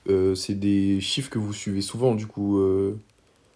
euh, 0.08 0.34
des 0.50 1.00
chiffres 1.00 1.30
que 1.30 1.38
vous 1.38 1.54
suivez 1.54 1.80
souvent 1.80 2.14
du 2.14 2.26
coup. 2.26 2.58
Euh... 2.58 2.98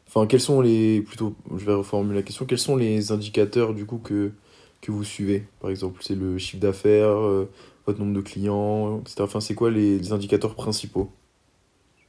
Enfin, 0.09 0.27
quels 0.27 0.41
sont 0.41 0.63
les 0.63 1.03
plutôt, 1.03 1.35
je 1.55 1.65
vais 1.65 1.75
reformuler 1.75 2.17
la 2.17 2.23
question. 2.23 2.47
Quels 2.47 2.59
sont 2.59 2.77
les 2.77 3.13
indicateurs 3.13 3.75
du 3.75 3.85
coup 3.85 3.99
que 3.99 4.33
que 4.81 4.91
vous 4.91 5.05
suivez? 5.05 5.45
Par 5.61 5.71
exemple, 5.71 6.01
c'est 6.03 6.15
le 6.15 6.39
chiffre 6.39 6.63
d'affaires, 6.63 7.19
euh, 7.19 7.51
votre 7.87 8.01
nombre 8.01 8.15
de 8.15 8.23
clients, 8.23 9.01
etc. 9.01 9.17
Enfin, 9.21 9.41
c'est 9.41 9.55
quoi 9.55 9.71
les 9.71 10.13
indicateurs 10.13 10.55
principaux? 10.55 11.11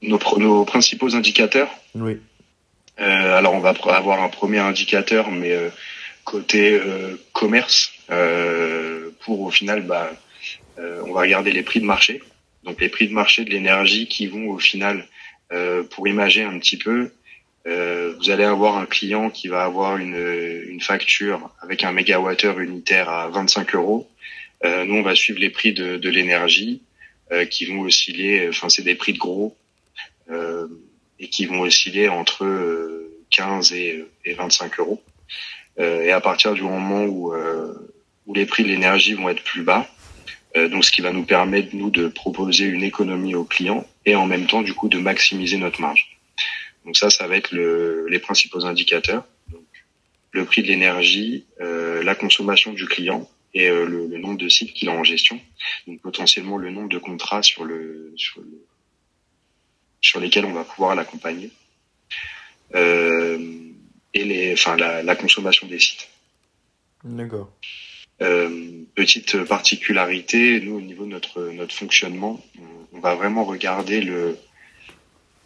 Nos, 0.01 0.19
nos, 0.37 0.65
principaux 0.65 1.15
indicateurs. 1.15 1.69
Oui. 1.95 2.19
Euh, 2.99 3.37
alors 3.37 3.53
on 3.53 3.59
va 3.59 3.73
avoir 3.89 4.21
un 4.21 4.29
premier 4.29 4.59
indicateur, 4.59 5.31
mais 5.31 5.51
euh, 5.51 5.69
côté 6.23 6.73
euh, 6.73 7.15
commerce, 7.33 7.91
pour 9.21 9.41
au 9.41 9.49
final, 9.49 9.81
bah, 9.81 10.11
on 10.77 11.11
va 11.11 11.21
regarder 11.21 11.51
les 11.51 11.63
prix 11.63 11.79
de 11.79 11.85
marché. 11.85 12.21
donc 12.63 12.79
les 12.79 12.89
prix 12.89 13.07
de 13.07 13.13
marché 13.13 13.43
de 13.43 13.49
l'énergie 13.49 14.07
qui 14.07 14.27
vont 14.27 14.49
au 14.49 14.59
final, 14.59 15.07
pour 15.89 16.07
imager 16.07 16.43
un 16.43 16.59
petit 16.59 16.77
peu, 16.77 17.11
vous 17.65 18.29
allez 18.29 18.43
avoir 18.43 18.77
un 18.77 18.85
client 18.85 19.31
qui 19.31 19.47
va 19.47 19.63
avoir 19.63 19.97
une, 19.97 20.63
une 20.67 20.81
facture 20.81 21.49
avec 21.61 21.83
un 21.83 21.91
mégawattheure 21.91 22.59
unitaire 22.59 23.09
à 23.09 23.27
25 23.29 23.73
euros. 23.73 24.07
nous, 24.63 24.95
on 24.95 25.01
va 25.01 25.15
suivre 25.15 25.39
les 25.39 25.49
prix 25.49 25.73
de, 25.73 25.97
de 25.97 26.09
l'énergie 26.09 26.83
qui 27.49 27.65
vont 27.65 27.81
osciller, 27.81 28.47
enfin 28.49 28.69
c'est 28.69 28.83
des 28.83 28.95
prix 28.95 29.13
de 29.13 29.17
gros, 29.17 29.57
et 30.29 31.29
qui 31.29 31.45
vont 31.45 31.61
osciller 31.61 32.09
entre 32.09 32.45
15 33.31 33.73
et, 33.73 34.05
et 34.25 34.33
25 34.33 34.79
euros. 34.79 35.01
Euh, 35.79 36.01
et 36.03 36.11
à 36.11 36.21
partir 36.21 36.53
du 36.53 36.61
moment 36.61 37.03
où, 37.05 37.33
euh, 37.33 37.73
les 38.33 38.45
prix 38.45 38.63
de 38.63 38.69
l'énergie 38.69 39.13
vont 39.13 39.29
être 39.29 39.43
plus 39.43 39.63
bas, 39.63 39.87
euh, 40.57 40.67
donc 40.67 40.85
ce 40.85 40.91
qui 40.91 41.01
va 41.01 41.11
nous 41.11 41.23
permettre 41.23 41.75
nous 41.75 41.89
de 41.89 42.07
proposer 42.07 42.65
une 42.65 42.83
économie 42.83 43.35
aux 43.35 43.43
clients 43.43 43.85
et 44.05 44.15
en 44.15 44.25
même 44.25 44.47
temps 44.47 44.61
du 44.61 44.73
coup 44.73 44.87
de 44.87 44.97
maximiser 44.97 45.57
notre 45.57 45.81
marge. 45.81 46.17
Donc 46.85 46.97
ça, 46.97 47.09
ça 47.09 47.27
va 47.27 47.35
être 47.35 47.51
le, 47.51 48.07
les 48.07 48.19
principaux 48.19 48.65
indicateurs. 48.65 49.25
Le 50.31 50.43
prix 50.43 50.63
de 50.63 50.67
l'énergie, 50.67 51.45
euh, 51.61 52.03
la 52.03 52.15
consommation 52.15 52.73
du 52.73 52.85
client 52.87 53.29
et 53.53 53.69
euh, 53.69 53.85
le, 53.85 54.07
le, 54.07 54.17
nombre 54.17 54.37
de 54.37 54.49
sites 54.49 54.73
qu'il 54.73 54.89
a 54.89 54.91
en 54.91 55.03
gestion. 55.03 55.39
Donc 55.87 56.01
potentiellement 56.01 56.57
le 56.57 56.71
nombre 56.71 56.89
de 56.89 56.97
contrats 56.97 57.41
sur 57.41 57.63
le 57.63 58.13
sur, 58.17 58.41
le, 58.41 58.61
sur 60.05 60.19
lesquels 60.19 60.45
on 60.45 60.53
va 60.53 60.63
pouvoir 60.63 60.95
l'accompagner. 60.95 61.51
Euh, 62.73 63.37
et 64.13 64.23
les, 64.23 64.53
enfin, 64.53 64.75
la, 64.77 65.03
la 65.03 65.15
consommation 65.15 65.67
des 65.67 65.79
sites. 65.79 66.07
D'accord. 67.03 67.51
Euh, 68.21 68.83
petite 68.95 69.43
particularité, 69.43 70.61
nous 70.61 70.75
au 70.77 70.81
niveau 70.81 71.03
de 71.03 71.09
notre 71.09 71.41
notre 71.49 71.75
fonctionnement, 71.75 72.41
on, 72.57 72.97
on 72.97 72.99
va 72.99 73.15
vraiment 73.15 73.43
regarder 73.43 73.99
le 74.01 74.37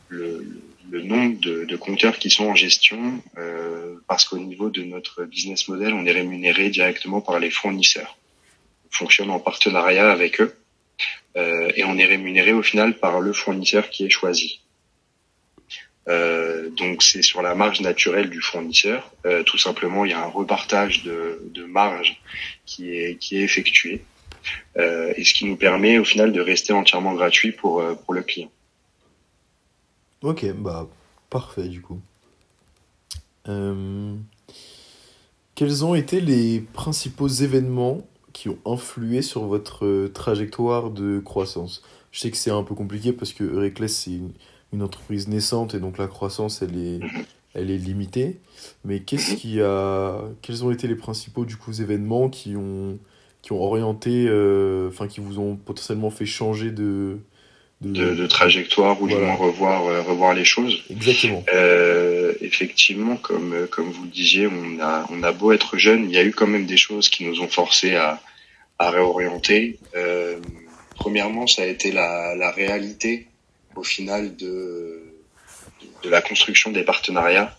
le, 0.10 0.46
le 0.92 1.02
nombre 1.02 1.40
de, 1.40 1.66
de, 1.66 1.76
compteurs 1.76 2.18
qui 2.18 2.30
sont 2.30 2.46
en 2.46 2.56
gestion, 2.56 3.22
euh, 3.38 3.96
parce 4.08 4.26
qu'au 4.26 4.40
niveau 4.40 4.70
de 4.70 4.84
notre 4.84 5.24
business 5.24 5.68
model, 5.68 5.94
on 5.94 6.06
est 6.06 6.12
rémunéré 6.12 6.70
directement 6.70 7.22
par 7.22 7.40
les 7.40 7.52
fournisseurs. 7.52 8.18
On 8.88 8.96
fonctionne 8.96 9.30
en 9.30 9.40
partenariat 9.40 10.12
avec 10.12 10.42
eux 10.42 10.56
et 11.36 11.84
on 11.86 11.98
est 11.98 12.06
rémunéré 12.06 12.52
au 12.52 12.62
final 12.62 12.98
par 12.98 13.22
le 13.22 13.32
fournisseur 13.32 13.90
qui 13.90 14.06
est 14.06 14.10
choisi. 14.10 14.60
Euh, 16.10 16.70
donc 16.72 17.04
c'est 17.04 17.22
sur 17.22 17.42
la 17.42 17.56
marge 17.56 17.82
naturelle 17.82 18.30
du 18.30 18.42
fournisseur. 18.42 19.12
Euh, 19.26 19.44
tout 19.44 19.58
simplement, 19.58 20.06
il 20.06 20.12
y 20.12 20.14
a 20.14 20.24
un 20.24 20.30
repartage 20.30 21.04
de, 21.04 21.66
marge 21.68 22.20
qui 22.66 22.92
est 22.96 23.32
effectué 23.32 24.02
euh, 24.78 25.14
et 25.16 25.24
ce 25.24 25.36
qui 25.36 25.46
nous 25.46 25.56
permet 25.56 26.00
au 26.00 26.04
final 26.04 26.32
de 26.32 26.42
rester 26.42 26.74
entièrement 26.74 27.14
gratuit 27.14 27.52
pour 27.52 27.80
euh, 27.80 27.94
pour 27.94 28.14
le 28.16 28.24
client. 28.24 28.50
Ok, 30.24 30.46
bah 30.54 30.88
parfait 31.30 31.68
du 31.68 31.82
coup. 31.82 32.02
Euh, 33.48 34.16
quels 35.54 35.86
ont 35.86 35.94
été 35.94 36.22
les 36.22 36.62
principaux 36.74 37.28
événements 37.28 38.02
qui 38.40 38.48
ont 38.48 38.58
influé 38.66 39.22
sur 39.22 39.44
votre 39.44 40.08
trajectoire 40.14 40.92
de 40.92 41.20
croissance. 41.20 41.84
Je 42.12 42.22
sais 42.22 42.32
que 42.32 42.38
c'est 42.38 42.52
un 42.52 42.64
peu 42.64 42.74
compliqué 42.74 43.12
parce 43.12 43.34
que 43.34 43.44
Reckless 43.44 43.94
c'est 43.94 44.12
une 44.12 44.32
une 44.72 44.82
entreprise 44.82 45.28
naissante 45.28 45.74
et 45.74 45.80
donc 45.80 45.98
la 45.98 46.08
croissance 46.08 46.62
elle 46.62 46.78
est 46.78 47.00
elle 47.54 47.70
est 47.70 47.78
limitée. 47.78 48.40
Mais 48.86 49.02
qu'est-ce 49.02 49.36
qui 49.36 49.60
a 49.60 50.22
quels 50.42 50.64
ont 50.64 50.72
été 50.72 50.88
les 50.88 50.96
principaux 50.96 51.44
du 51.44 51.58
coup 51.58 51.74
événements 51.74 52.30
qui 52.30 52.56
ont 52.56 52.98
qui 53.42 53.52
ont 53.52 53.62
orienté 53.62 54.26
euh, 54.30 54.88
enfin 54.88 55.08
qui 55.08 55.20
vous 55.20 55.40
ont 55.40 55.58
potentiellement 55.58 56.10
fait 56.10 56.26
changer 56.26 56.72
de 56.72 57.18
de, 57.82 57.92
de, 57.92 58.16
de 58.16 58.28
trajectoire 58.28 59.02
ou 59.02 59.08
voilà. 59.08 59.16
du 59.16 59.26
moins 59.26 59.36
revoir 59.36 59.86
euh, 59.86 60.02
revoir 60.02 60.34
les 60.34 60.46
choses. 60.46 60.82
Exactement. 60.90 61.44
Euh, 61.54 62.34
effectivement 62.40 63.18
comme 63.18 63.68
comme 63.70 63.90
vous 63.90 64.04
le 64.04 64.10
disiez 64.10 64.48
on 64.48 64.80
a 64.82 65.06
on 65.10 65.24
a 65.24 65.34
beau 65.34 65.52
être 65.52 65.78
jeune 65.78 66.06
il 66.06 66.12
y 66.12 66.18
a 66.18 66.24
eu 66.24 66.32
quand 66.32 66.48
même 66.48 66.66
des 66.66 66.78
choses 66.78 67.10
qui 67.10 67.26
nous 67.26 67.42
ont 67.42 67.50
forcé 67.50 67.96
à 67.96 68.22
à 68.80 68.90
réorienter 68.90 69.78
euh, 69.96 70.40
premièrement 70.96 71.46
ça 71.48 71.64
a 71.64 71.66
été 71.66 71.92
la 71.92 72.36
la 72.36 72.52
réalité 72.52 73.28
au 73.76 73.84
final 73.84 74.36
de, 74.36 75.02
de 76.04 76.10
la 76.10 76.22
construction 76.22 76.72
des 76.72 76.84
partenariats. 76.84 77.56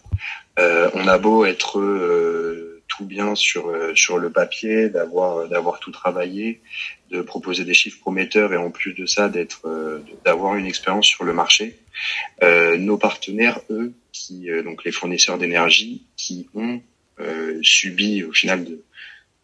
Euh, 0.59 0.90
on 0.94 1.07
a 1.09 1.18
beau 1.18 1.44
être 1.44 1.79
euh, 1.79 2.83
tout 2.88 3.07
bien 3.07 3.35
sur 3.35 3.68
euh, 3.68 3.94
sur 3.94 4.18
le 4.18 4.31
papier, 4.31 4.88
d'avoir 4.88 5.49
d'avoir 5.49 5.79
tout 5.81 5.92
travaillé, 5.92 6.61
de 7.11 7.23
proposer 7.23 7.64
des 7.64 7.75
chiffres 7.75 8.01
prometteurs 8.01 8.53
et 8.53 8.57
en 8.57 8.71
plus 8.71 8.92
de 8.92 9.07
ça 9.07 9.29
d'être 9.29 9.66
euh, 9.66 10.01
d'avoir 10.25 10.57
une 10.57 10.66
expérience 10.66 11.07
sur 11.07 11.25
le 11.25 11.33
marché. 11.33 11.79
Euh, 12.42 12.77
nos 12.77 12.99
partenaires, 12.99 13.61
eux, 13.71 13.92
qui 14.12 14.49
donc 14.64 14.85
les 14.85 14.92
fournisseurs 14.92 15.38
d'énergie, 15.38 16.05
qui 16.16 16.49
ont 16.55 16.81
subi 17.62 18.25
au 18.25 18.33
final 18.33 18.64
de, 18.64 18.83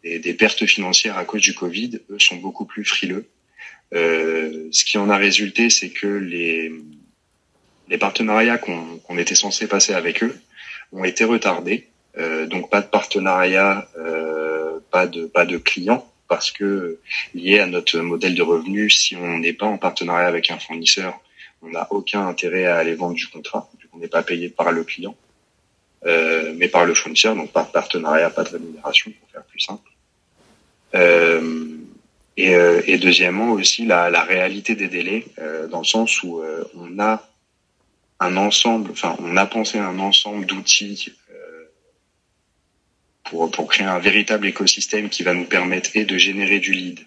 des, 0.07 0.19
des 0.19 0.33
pertes 0.33 0.65
financières 0.65 1.17
à 1.17 1.25
cause 1.25 1.41
du 1.41 1.53
Covid, 1.53 1.99
eux 2.09 2.19
sont 2.19 2.37
beaucoup 2.37 2.65
plus 2.65 2.85
frileux 2.85 3.27
euh, 3.93 4.67
ce 4.71 4.83
qui 4.83 4.97
en 4.97 5.09
a 5.09 5.17
résulté, 5.17 5.69
c'est 5.69 5.89
que 5.89 6.07
les, 6.07 6.71
les 7.87 7.97
partenariats 7.97 8.57
qu'on 8.57 8.99
qu 9.07 9.19
était 9.19 9.35
censé 9.35 9.67
passer 9.67 9.93
avec 9.93 10.23
eux 10.23 10.37
ont 10.91 11.03
été 11.03 11.23
retardés. 11.23 11.87
Euh, 12.17 12.47
donc 12.47 12.69
pas 12.69 12.81
de 12.81 12.87
partenariat, 12.87 13.87
euh, 13.97 14.79
pas 14.91 15.07
de 15.07 15.25
pas 15.25 15.45
de 15.45 15.57
clients 15.57 16.11
parce 16.27 16.51
que 16.51 16.99
lié 17.33 17.59
à 17.59 17.67
notre 17.67 17.99
modèle 17.99 18.35
de 18.35 18.41
revenu, 18.41 18.89
si 18.89 19.15
on 19.15 19.37
n'est 19.37 19.53
pas 19.53 19.67
en 19.67 19.77
partenariat 19.77 20.27
avec 20.27 20.51
un 20.51 20.59
fournisseur, 20.59 21.19
on 21.61 21.69
n'a 21.69 21.87
aucun 21.91 22.27
intérêt 22.27 22.65
à 22.65 22.77
aller 22.77 22.95
vendre 22.95 23.15
du 23.15 23.27
contrat. 23.27 23.69
On 23.93 23.99
n'est 23.99 24.09
pas 24.09 24.23
payé 24.23 24.49
par 24.49 24.71
le 24.71 24.83
client, 24.83 25.15
euh, 26.05 26.53
mais 26.57 26.67
par 26.67 26.85
le 26.85 26.93
fournisseur, 26.93 27.35
donc 27.35 27.51
pas 27.51 27.63
de 27.63 27.71
partenariat, 27.71 28.29
pas 28.29 28.43
de 28.43 28.49
rémunération 28.49 29.11
pour 29.11 29.29
faire 29.29 29.43
plus 29.43 29.59
simple. 29.59 29.89
Euh, 30.95 31.67
et, 32.37 32.55
euh, 32.55 32.81
et, 32.85 32.97
deuxièmement 32.97 33.51
aussi 33.51 33.85
la, 33.85 34.09
la, 34.09 34.23
réalité 34.23 34.75
des 34.75 34.87
délais, 34.87 35.25
euh, 35.39 35.67
dans 35.67 35.79
le 35.79 35.85
sens 35.85 36.21
où 36.23 36.39
euh, 36.39 36.63
on 36.75 36.99
a 36.99 37.27
un 38.19 38.37
ensemble, 38.37 38.91
enfin 38.91 39.15
on 39.19 39.35
a 39.37 39.45
pensé 39.45 39.79
un 39.79 39.99
ensemble 39.99 40.45
d'outils 40.45 41.13
euh, 41.31 41.63
pour, 43.23 43.49
pour 43.51 43.67
créer 43.67 43.87
un 43.87 43.99
véritable 43.99 44.47
écosystème 44.47 45.09
qui 45.09 45.23
va 45.23 45.33
nous 45.33 45.45
permettre 45.45 45.89
et 45.95 46.05
de 46.05 46.17
générer 46.17 46.59
du 46.59 46.71
lead, 46.71 46.99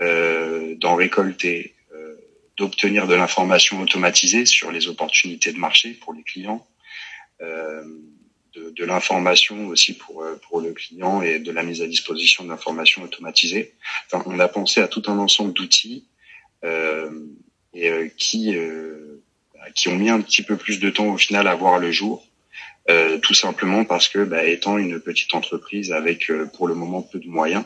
euh, 0.00 0.74
d'en 0.76 0.94
récolter, 0.94 1.74
d'obtenir 2.58 3.06
de 3.06 3.14
l'information 3.14 3.80
automatisée 3.80 4.44
sur 4.44 4.72
les 4.72 4.88
opportunités 4.88 5.52
de 5.52 5.58
marché 5.58 5.92
pour 5.92 6.12
les 6.12 6.24
clients. 6.24 6.66
Euh, 7.40 7.84
de, 8.54 8.70
de 8.70 8.84
l'information 8.84 9.66
aussi 9.66 9.94
pour 9.94 10.22
euh, 10.22 10.40
pour 10.48 10.60
le 10.60 10.72
client 10.72 11.22
et 11.22 11.38
de 11.38 11.52
la 11.52 11.62
mise 11.62 11.82
à 11.82 11.86
disposition 11.86 12.44
d'informations 12.44 13.02
automatisées. 13.02 13.74
Enfin, 14.06 14.22
on 14.26 14.38
a 14.38 14.48
pensé 14.48 14.80
à 14.80 14.88
tout 14.88 15.02
un 15.06 15.18
ensemble 15.18 15.52
d'outils 15.52 16.04
euh, 16.64 17.10
et 17.74 17.90
euh, 17.90 18.08
qui 18.16 18.56
euh, 18.56 19.22
qui 19.74 19.88
ont 19.88 19.96
mis 19.96 20.10
un 20.10 20.20
petit 20.20 20.42
peu 20.42 20.56
plus 20.56 20.80
de 20.80 20.90
temps 20.90 21.08
au 21.08 21.18
final 21.18 21.46
à 21.46 21.54
voir 21.54 21.78
le 21.78 21.92
jour. 21.92 22.24
Euh, 22.90 23.18
tout 23.18 23.34
simplement 23.34 23.84
parce 23.84 24.08
que 24.08 24.24
bah, 24.24 24.44
étant 24.44 24.78
une 24.78 24.98
petite 24.98 25.34
entreprise 25.34 25.92
avec 25.92 26.32
pour 26.54 26.66
le 26.66 26.74
moment 26.74 27.02
peu 27.02 27.18
de 27.18 27.28
moyens, 27.28 27.64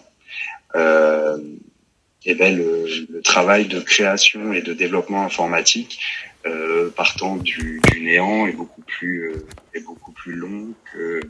et 2.24 2.34
ben 2.34 2.56
le, 2.56 2.86
le, 3.08 3.20
travail 3.22 3.66
de 3.66 3.80
création 3.80 4.52
et 4.52 4.62
de 4.62 4.72
développement 4.72 5.24
informatique 5.24 6.00
euh, 6.46 6.90
partant 6.90 7.36
du, 7.36 7.80
du, 7.90 8.00
néant 8.00 8.46
est 8.46 8.52
beaucoup 8.52 8.82
plus 8.82 9.30
euh, 9.30 9.46
est 9.74 9.80
beaucoup 9.80 10.12
plus 10.12 10.34
long 10.34 10.74
que 10.92 11.20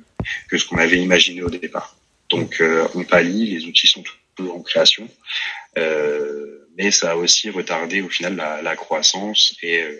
que 0.48 0.58
ce 0.58 0.66
qu'on 0.66 0.78
avait 0.78 1.00
imaginé 1.00 1.42
au 1.42 1.50
départ. 1.50 1.96
Donc 2.30 2.60
euh, 2.60 2.88
on 2.94 3.04
pallie, 3.04 3.46
les 3.46 3.66
outils 3.66 3.86
sont 3.86 4.02
toujours 4.34 4.56
en 4.56 4.62
création, 4.62 5.08
euh, 5.78 6.66
mais 6.76 6.90
ça 6.90 7.12
a 7.12 7.16
aussi 7.16 7.50
retardé 7.50 8.00
au 8.00 8.08
final 8.08 8.36
la, 8.36 8.62
la 8.62 8.76
croissance 8.76 9.54
et 9.62 9.82
euh, 9.82 9.98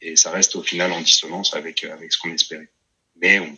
et 0.00 0.16
ça 0.16 0.30
reste 0.30 0.56
au 0.56 0.62
final 0.62 0.92
en 0.92 1.00
dissonance 1.00 1.54
avec 1.54 1.84
avec 1.84 2.12
ce 2.12 2.18
qu'on 2.18 2.32
espérait. 2.32 2.68
Mais 3.20 3.40
on, 3.40 3.56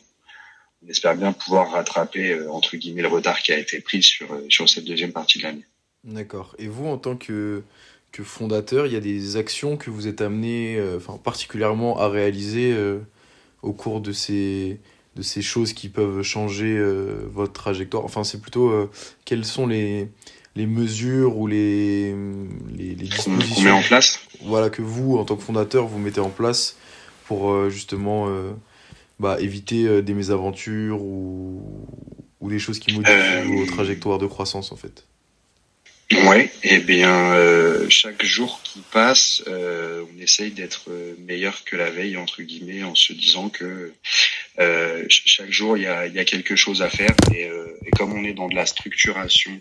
on 0.85 0.89
espère 0.89 1.17
bien 1.17 1.33
pouvoir 1.33 1.71
rattraper 1.73 2.41
entre 2.49 2.77
guillemets 2.77 3.03
le 3.03 3.09
retard 3.09 3.41
qui 3.43 3.53
a 3.53 3.59
été 3.59 3.81
pris 3.81 4.03
sur 4.03 4.29
sur 4.49 4.69
cette 4.69 4.85
deuxième 4.85 5.13
partie 5.13 5.39
de 5.39 5.45
l'année. 5.45 5.65
D'accord. 6.05 6.55
Et 6.59 6.69
vous, 6.69 6.87
en 6.87 6.97
tant 6.97 7.17
que 7.17 7.63
que 8.13 8.23
fondateur, 8.23 8.87
il 8.87 8.93
y 8.93 8.97
a 8.97 9.01
des 9.01 9.37
actions 9.37 9.77
que 9.77 9.91
vous 9.91 10.07
êtes 10.09 10.21
amené, 10.21 10.77
euh, 10.77 10.97
enfin 10.97 11.19
particulièrement 11.23 11.99
à 11.99 12.09
réaliser 12.09 12.73
euh, 12.73 12.99
au 13.63 13.73
cours 13.73 14.01
de 14.01 14.13
ces 14.13 14.81
de 15.17 15.23
ces 15.23 15.43
choses 15.43 15.73
qui 15.73 15.89
peuvent 15.89 16.23
changer 16.23 16.77
euh, 16.79 17.29
votre 17.33 17.53
trajectoire. 17.53 18.05
Enfin, 18.05 18.23
c'est 18.25 18.41
plutôt 18.41 18.71
euh, 18.71 18.89
quelles 19.25 19.45
sont 19.45 19.67
les 19.67 20.09
les 20.57 20.67
mesures 20.67 21.37
ou 21.39 21.47
les 21.47 22.15
les, 22.77 22.95
les 22.95 22.95
dispositions 22.95 23.55
qu'on 23.57 23.63
met 23.63 23.71
en 23.71 23.83
place. 23.83 24.21
Voilà 24.45 24.71
que 24.71 24.83
vous, 24.83 25.19
en 25.19 25.25
tant 25.25 25.37
que 25.37 25.43
fondateur, 25.43 25.87
vous 25.87 25.99
mettez 25.99 26.21
en 26.21 26.31
place 26.31 26.77
pour 27.27 27.51
euh, 27.51 27.69
justement 27.69 28.29
bah, 29.19 29.39
éviter 29.41 30.03
des 30.03 30.15
mésaventures 30.15 31.03
ou 31.03 31.63
ou 32.41 32.49
des 32.49 32.59
choses 32.59 32.79
qui 32.79 32.95
modifient 32.95 33.49
vos 33.49 33.67
trajectoires 33.67 34.19
de 34.19 34.27
croissance 34.27 34.73
en 34.73 34.77
fait. 34.77 35.05
Et 36.11 36.51
eh 36.63 36.79
bien 36.79 37.35
euh, 37.35 37.87
chaque 37.91 38.25
jour 38.25 38.63
qui 38.65 38.81
passe, 38.93 39.43
euh, 39.47 40.03
on 40.11 40.23
essaye 40.23 40.51
d'être 40.51 40.89
meilleur 41.19 41.65
que 41.65 41.77
la 41.77 41.91
veille 41.91 42.17
entre 42.17 42.43
guillemets, 42.43 42.83
en 42.83 42.95
se 42.95 43.13
disant 43.13 43.51
que 43.51 43.93
euh, 44.59 45.05
chaque 45.09 45.51
jour 45.51 45.77
il 45.77 45.83
y 45.83 45.87
a, 45.87 46.07
y 46.07 46.19
a, 46.19 46.25
quelque 46.25 46.57
chose 46.57 46.81
à 46.81 46.89
faire 46.89 47.15
et, 47.35 47.43
et, 47.43 47.91
comme 47.99 48.15
on 48.15 48.25
est 48.25 48.33
dans 48.33 48.49
de 48.49 48.55
la 48.55 48.65
structuration 48.65 49.61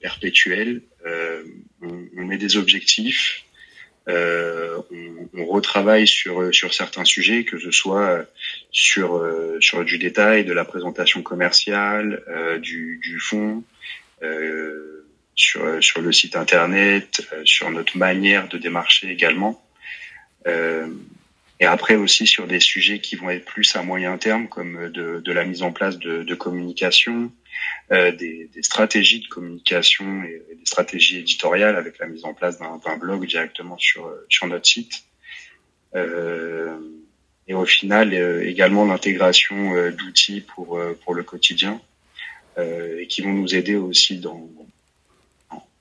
perpétuelle, 0.00 0.82
on, 1.82 2.08
on, 2.16 2.24
met 2.24 2.38
des 2.38 2.56
objectifs, 2.56 3.44
on, 4.06 4.82
on, 5.34 5.46
retravaille 5.46 6.06
sur 6.06 6.54
sur 6.54 6.72
certains 6.72 7.04
sujets, 7.04 7.44
que 7.44 7.58
ce 7.58 7.70
soit 7.70 8.26
sur 8.70 9.22
sur 9.60 9.84
du 9.84 9.98
détail, 9.98 10.44
de 10.44 10.52
la 10.52 10.64
présentation 10.64 11.22
commerciale, 11.22 12.22
du, 12.62 12.98
du 13.02 13.18
fond. 13.20 13.62
Euh, 14.22 14.97
sur, 15.38 15.64
euh, 15.64 15.80
sur 15.80 16.02
le 16.02 16.12
site 16.12 16.36
internet, 16.36 17.26
euh, 17.32 17.42
sur 17.44 17.70
notre 17.70 17.96
manière 17.96 18.48
de 18.48 18.58
démarcher 18.58 19.08
également. 19.08 19.64
Euh, 20.46 20.88
et 21.60 21.64
après 21.64 21.94
aussi 21.94 22.26
sur 22.26 22.46
des 22.46 22.60
sujets 22.60 23.00
qui 23.00 23.16
vont 23.16 23.30
être 23.30 23.44
plus 23.44 23.74
à 23.76 23.82
moyen 23.82 24.18
terme, 24.18 24.48
comme 24.48 24.90
de, 24.90 25.20
de 25.20 25.32
la 25.32 25.44
mise 25.44 25.62
en 25.62 25.72
place 25.72 25.98
de, 25.98 26.24
de 26.24 26.34
communication, 26.34 27.32
euh, 27.92 28.12
des, 28.12 28.50
des, 28.52 28.62
stratégies 28.62 29.20
de 29.20 29.28
communication 29.28 30.22
et, 30.24 30.42
des 30.56 30.66
stratégies 30.66 31.18
éditoriales 31.18 31.76
avec 31.76 31.98
la 31.98 32.06
mise 32.06 32.24
en 32.24 32.34
place 32.34 32.58
d'un 32.58 32.96
blog 32.96 33.26
directement 33.26 33.78
sur, 33.78 34.12
sur 34.28 34.46
notre 34.48 34.66
site. 34.66 35.04
Euh, 35.94 36.76
et 37.46 37.54
au 37.54 37.64
final, 37.64 38.12
également 38.44 38.84
l'intégration 38.84 39.90
d'outils 39.90 40.42
pour, 40.42 40.78
pour 41.02 41.14
le 41.14 41.22
quotidien 41.22 41.80
et 42.58 43.06
qui 43.08 43.22
vont 43.22 43.32
nous 43.32 43.54
aider 43.54 43.74
aussi 43.74 44.18
dans, 44.18 44.50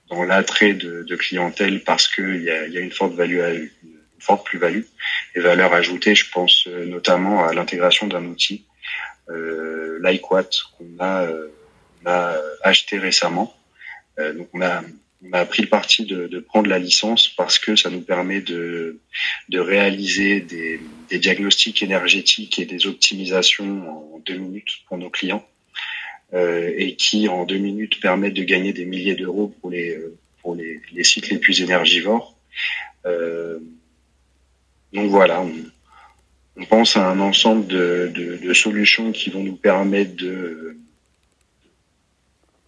dans 0.09 0.23
l'attrait 0.23 0.73
de, 0.73 1.03
de, 1.03 1.15
clientèle 1.15 1.83
parce 1.83 2.07
qu'il 2.07 2.43
y 2.43 2.49
a, 2.49 2.67
y 2.67 2.77
a 2.77 2.81
une 2.81 2.91
forte 2.91 3.13
value, 3.13 3.39
une 3.83 3.99
forte 4.19 4.45
plus-value 4.45 4.83
et 5.35 5.39
valeur 5.39 5.73
ajoutée. 5.73 6.15
Je 6.15 6.29
pense 6.29 6.65
euh, 6.67 6.85
notamment 6.85 7.45
à 7.45 7.53
l'intégration 7.53 8.07
d'un 8.07 8.25
outil, 8.25 8.65
euh, 9.29 9.99
LikeWatt, 10.03 10.51
qu'on 10.77 11.03
a, 11.03 11.23
euh, 11.23 11.49
a 12.05 12.35
acheté 12.63 12.97
récemment. 12.97 13.53
Euh, 14.19 14.33
donc 14.33 14.47
on 14.53 14.61
a, 14.61 14.81
on 15.25 15.33
a 15.33 15.45
pris 15.45 15.63
le 15.63 15.69
parti 15.69 16.05
de, 16.05 16.27
de, 16.27 16.39
prendre 16.39 16.69
la 16.69 16.79
licence 16.79 17.27
parce 17.27 17.59
que 17.59 17.75
ça 17.75 17.89
nous 17.89 18.01
permet 18.01 18.41
de, 18.41 18.99
de 19.49 19.59
réaliser 19.59 20.39
des, 20.39 20.79
des 21.09 21.19
diagnostics 21.19 21.83
énergétiques 21.83 22.59
et 22.59 22.65
des 22.65 22.87
optimisations 22.87 24.15
en 24.15 24.19
deux 24.19 24.37
minutes 24.37 24.83
pour 24.87 24.97
nos 24.97 25.09
clients 25.09 25.45
et 26.33 26.95
qui 26.95 27.29
en 27.29 27.45
deux 27.45 27.57
minutes 27.57 27.99
permettent 28.01 28.33
de 28.33 28.43
gagner 28.43 28.73
des 28.73 28.85
milliers 28.85 29.15
d'euros 29.15 29.53
pour 29.61 29.69
les 29.69 29.95
euh, 29.95 30.17
pour 30.41 30.55
les, 30.55 30.81
les, 30.93 31.03
sites 31.03 31.29
les 31.29 31.37
plus 31.37 31.61
énergivores. 31.61 32.35
Euh, 33.05 33.59
donc 34.93 35.09
voilà, 35.09 35.41
on, 35.41 35.53
on, 36.57 36.65
pense 36.65 36.95
à 36.95 37.09
un 37.09 37.19
ensemble 37.19 37.67
de, 37.67 38.11
de, 38.13 38.37
de, 38.37 38.53
solutions 38.53 39.11
qui 39.11 39.29
vont 39.29 39.43
nous 39.43 39.55
permettre 39.55 40.15
de 40.15 40.77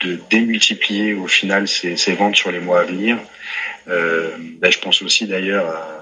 de 0.02 0.18
démultiplier 0.30 1.14
au 1.14 1.28
final 1.28 1.68
ces, 1.68 1.98
ces 1.98 2.14
ventes 2.14 2.36
sur 2.36 2.52
les 2.52 2.60
mois 2.60 2.82
à 2.82 2.86
venir. 2.86 3.18
Euh, 3.88 4.30
ben 4.60 4.72
je 4.72 4.80
pense 4.80 5.02
aussi 5.02 5.28
d'ailleurs 5.28 5.68
à, 5.68 5.99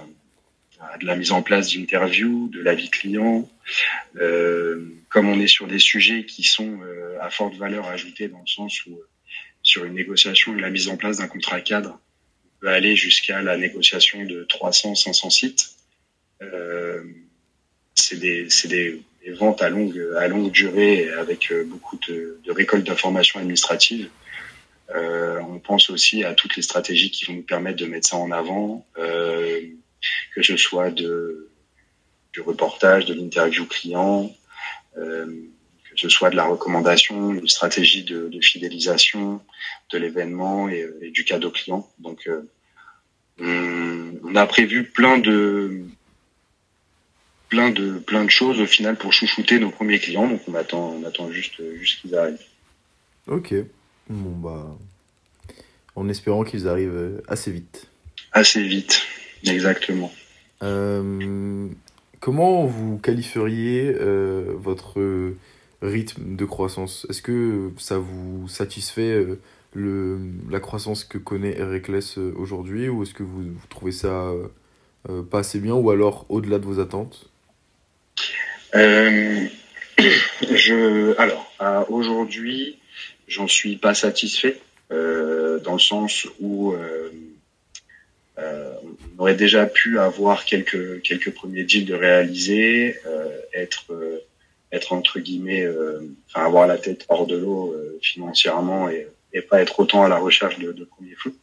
de 1.00 1.06
la 1.06 1.16
mise 1.16 1.32
en 1.32 1.42
place 1.42 1.74
d'interviews, 1.74 2.50
de 2.50 2.62
l'avis 2.62 2.90
client. 2.90 3.50
Euh, 4.18 4.88
comme 5.10 5.30
on 5.30 5.40
est 5.40 5.48
sur 5.48 5.68
des 5.68 5.80
sujets 5.80 6.26
qui 6.26 6.44
sont 6.44 6.80
euh, 6.82 7.18
à 7.22 7.30
forte 7.30 7.56
valeur 7.56 7.88
ajoutée 7.88 8.28
dans 8.28 8.40
le 8.40 8.48
sens 8.48 8.86
où 8.86 8.94
euh, 8.94 9.08
sur 9.62 9.86
une 9.86 9.94
négociation 9.94 10.58
et 10.58 10.62
la 10.62 10.70
mise 10.70 10.88
en 10.88 10.98
place 10.98 11.18
d'un 11.18 11.28
contrat 11.28 11.62
cadre, 11.62 12.00
on 12.46 12.62
peut 12.62 12.70
aller 12.70 12.96
jusqu'à 12.96 13.42
la 13.42 13.58
négociation 13.58 14.24
de 14.24 14.44
300, 14.44 14.96
500 14.96 15.30
sites. 15.30 15.70
C'est 17.96 18.18
des, 18.18 18.48
des, 18.66 19.02
ventes 19.34 19.62
à 19.62 19.70
longue, 19.70 20.02
à 20.18 20.28
longue 20.28 20.52
durée 20.52 21.10
avec 21.10 21.52
beaucoup 21.66 22.00
de, 22.08 22.40
de 22.46 22.52
récolte 22.52 22.86
d'informations 22.86 23.40
administratives. 23.40 24.10
On 24.96 25.60
pense 25.60 25.90
aussi 25.90 26.24
à 26.24 26.34
toutes 26.34 26.56
les 26.56 26.62
stratégies 26.62 27.12
qui 27.12 27.26
vont 27.26 27.34
nous 27.34 27.42
permettre 27.42 27.78
de 27.78 27.88
mettre 27.88 28.08
ça 28.08 28.18
en 28.18 28.32
avant, 28.32 28.86
que 30.36 30.44
ce 30.44 30.58
soit 30.58 30.92
de, 30.92 31.50
du 32.34 32.42
reportage, 32.42 33.06
de 33.06 33.14
l'interview 33.14 33.66
client, 33.66 34.32
euh, 34.98 35.26
que 35.26 36.00
ce 36.00 36.10
soit 36.10 36.30
de 36.30 36.36
la 36.36 36.46
recommandation, 36.46 37.34
une 37.34 37.48
stratégie 37.48 38.04
de, 38.04 38.28
de 38.28 38.42
fidélisation 38.42 39.42
de 39.92 39.98
l'événement 39.98 40.70
et, 40.70 40.88
et, 41.02 41.12
du 41.12 41.24
cadeau 41.24 41.50
client. 41.50 41.90
Donc, 42.00 42.28
euh, 42.28 42.48
on, 43.40 44.14
on, 44.24 44.36
a 44.36 44.46
prévu 44.46 44.84
plein 44.84 45.18
de 45.18 45.82
plein 47.50 47.70
de 47.70 47.98
plein 48.00 48.26
de 48.26 48.30
choses 48.30 48.60
au 48.60 48.66
final 48.66 48.98
pour 48.98 49.14
chouchouter 49.14 49.60
nos 49.60 49.72
premiers 49.72 50.00
clients. 50.00 50.28
Donc, 50.28 50.42
on 50.48 50.54
attend 50.56 50.98
on 51.02 51.04
attend 51.04 51.32
juste 51.32 51.62
juste 51.76 52.02
qu'ils 52.02 52.16
arrivent. 52.16 52.38
Ok. 53.28 53.54
Bon 54.10 54.32
bah, 54.38 54.78
en 55.96 56.08
espérant 56.10 56.44
qu'ils 56.44 56.68
arrivent 56.68 57.22
assez 57.28 57.52
vite. 57.52 57.88
Assez 58.32 58.62
vite, 58.62 59.02
exactement. 59.46 60.12
Euh, 60.64 61.70
Comment 62.20 62.66
vous 62.66 62.98
qualifieriez 62.98 63.96
euh, 64.00 64.54
votre 64.56 65.34
rythme 65.82 66.36
de 66.36 66.46
croissance? 66.46 67.06
Est-ce 67.10 67.22
que 67.22 67.72
ça 67.78 68.00
vous 68.00 68.48
satisfait 68.48 69.14
euh, 69.14 69.40
le, 69.74 70.20
la 70.50 70.60
croissance 70.60 71.04
que 71.04 71.20
connaît 71.20 71.60
euh, 71.60 72.34
aujourd'hui? 72.36 72.90
Ou 72.90 73.04
est-ce 73.04 73.14
que 73.14 73.24
vous, 73.24 73.44
vous, 73.44 73.68
trouvez 73.70 73.92
ça 73.92 74.32
pas 75.30 75.40
assez 75.40 75.60
bien? 75.60 75.76
Ou 75.76 75.92
alors 75.92 76.26
au-delà 76.30 76.58
de 76.58 76.66
vos 76.66 76.80
attentes? 76.80 77.30
Euh, 78.76 79.46
je, 80.42 81.16
Alors, 81.20 81.52
aujourd'hui, 81.90 82.80
j'en 83.28 83.48
suis 83.48 83.78
pas 83.78 83.94
satisfait 83.94 84.60
dans 84.90 85.74
le 85.74 85.80
sens 85.80 86.28
où 86.40 86.74
euh, 86.74 87.10
on 88.38 89.22
aurait 89.22 89.36
déjà 89.36 89.66
pu 89.66 90.00
avoir 90.00 90.46
quelques 90.46 91.02
quelques 91.02 91.32
premiers 91.32 91.64
deals 91.64 91.86
de 91.86 91.96
réaliser, 91.96 92.98
euh, 93.06 93.40
être 93.54 93.86
euh, 93.92 94.20
être 94.72 94.94
entre 94.94 95.20
guillemets, 95.20 95.66
enfin 96.28 96.46
avoir 96.46 96.68
la 96.68 96.78
tête 96.78 97.06
hors 97.10 97.26
de 97.26 97.38
l'eau 97.38 97.76
financièrement 98.02 98.90
et, 98.90 99.08
et 99.34 99.42
pas 99.42 99.62
être 99.62 99.80
autant 99.80 100.04
à 100.04 100.10
la 100.10 100.18
recherche 100.18 100.60
de, 100.60 100.74
de 100.74 100.84
premiers 100.84 101.16
flux. 101.16 101.36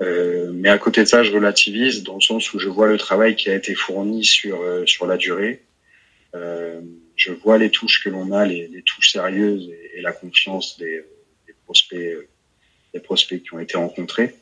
Euh, 0.00 0.50
mais 0.52 0.68
à 0.68 0.78
côté 0.78 1.02
de 1.02 1.06
ça, 1.06 1.22
je 1.22 1.30
relativise 1.32 2.02
dans 2.02 2.16
le 2.16 2.20
sens 2.20 2.52
où 2.52 2.58
je 2.58 2.68
vois 2.68 2.88
le 2.88 2.98
travail 2.98 3.36
qui 3.36 3.48
a 3.48 3.54
été 3.54 3.74
fourni 3.74 4.24
sur 4.24 4.58
sur 4.86 5.06
la 5.06 5.16
durée. 5.16 5.62
Euh, 6.34 6.80
je 7.16 7.32
vois 7.32 7.58
les 7.58 7.70
touches 7.70 8.02
que 8.02 8.08
l'on 8.08 8.32
a, 8.32 8.46
les, 8.46 8.66
les, 8.68 8.82
touches 8.82 9.12
sérieuses 9.12 9.68
et, 9.68 9.98
et 9.98 10.00
la 10.00 10.12
confiance 10.12 10.78
des, 10.78 11.04
des, 11.46 11.54
prospects, 11.64 12.28
des 12.94 13.00
prospects 13.00 13.42
qui 13.42 13.54
ont 13.54 13.60
été 13.60 13.76
rencontrés. 13.76 14.34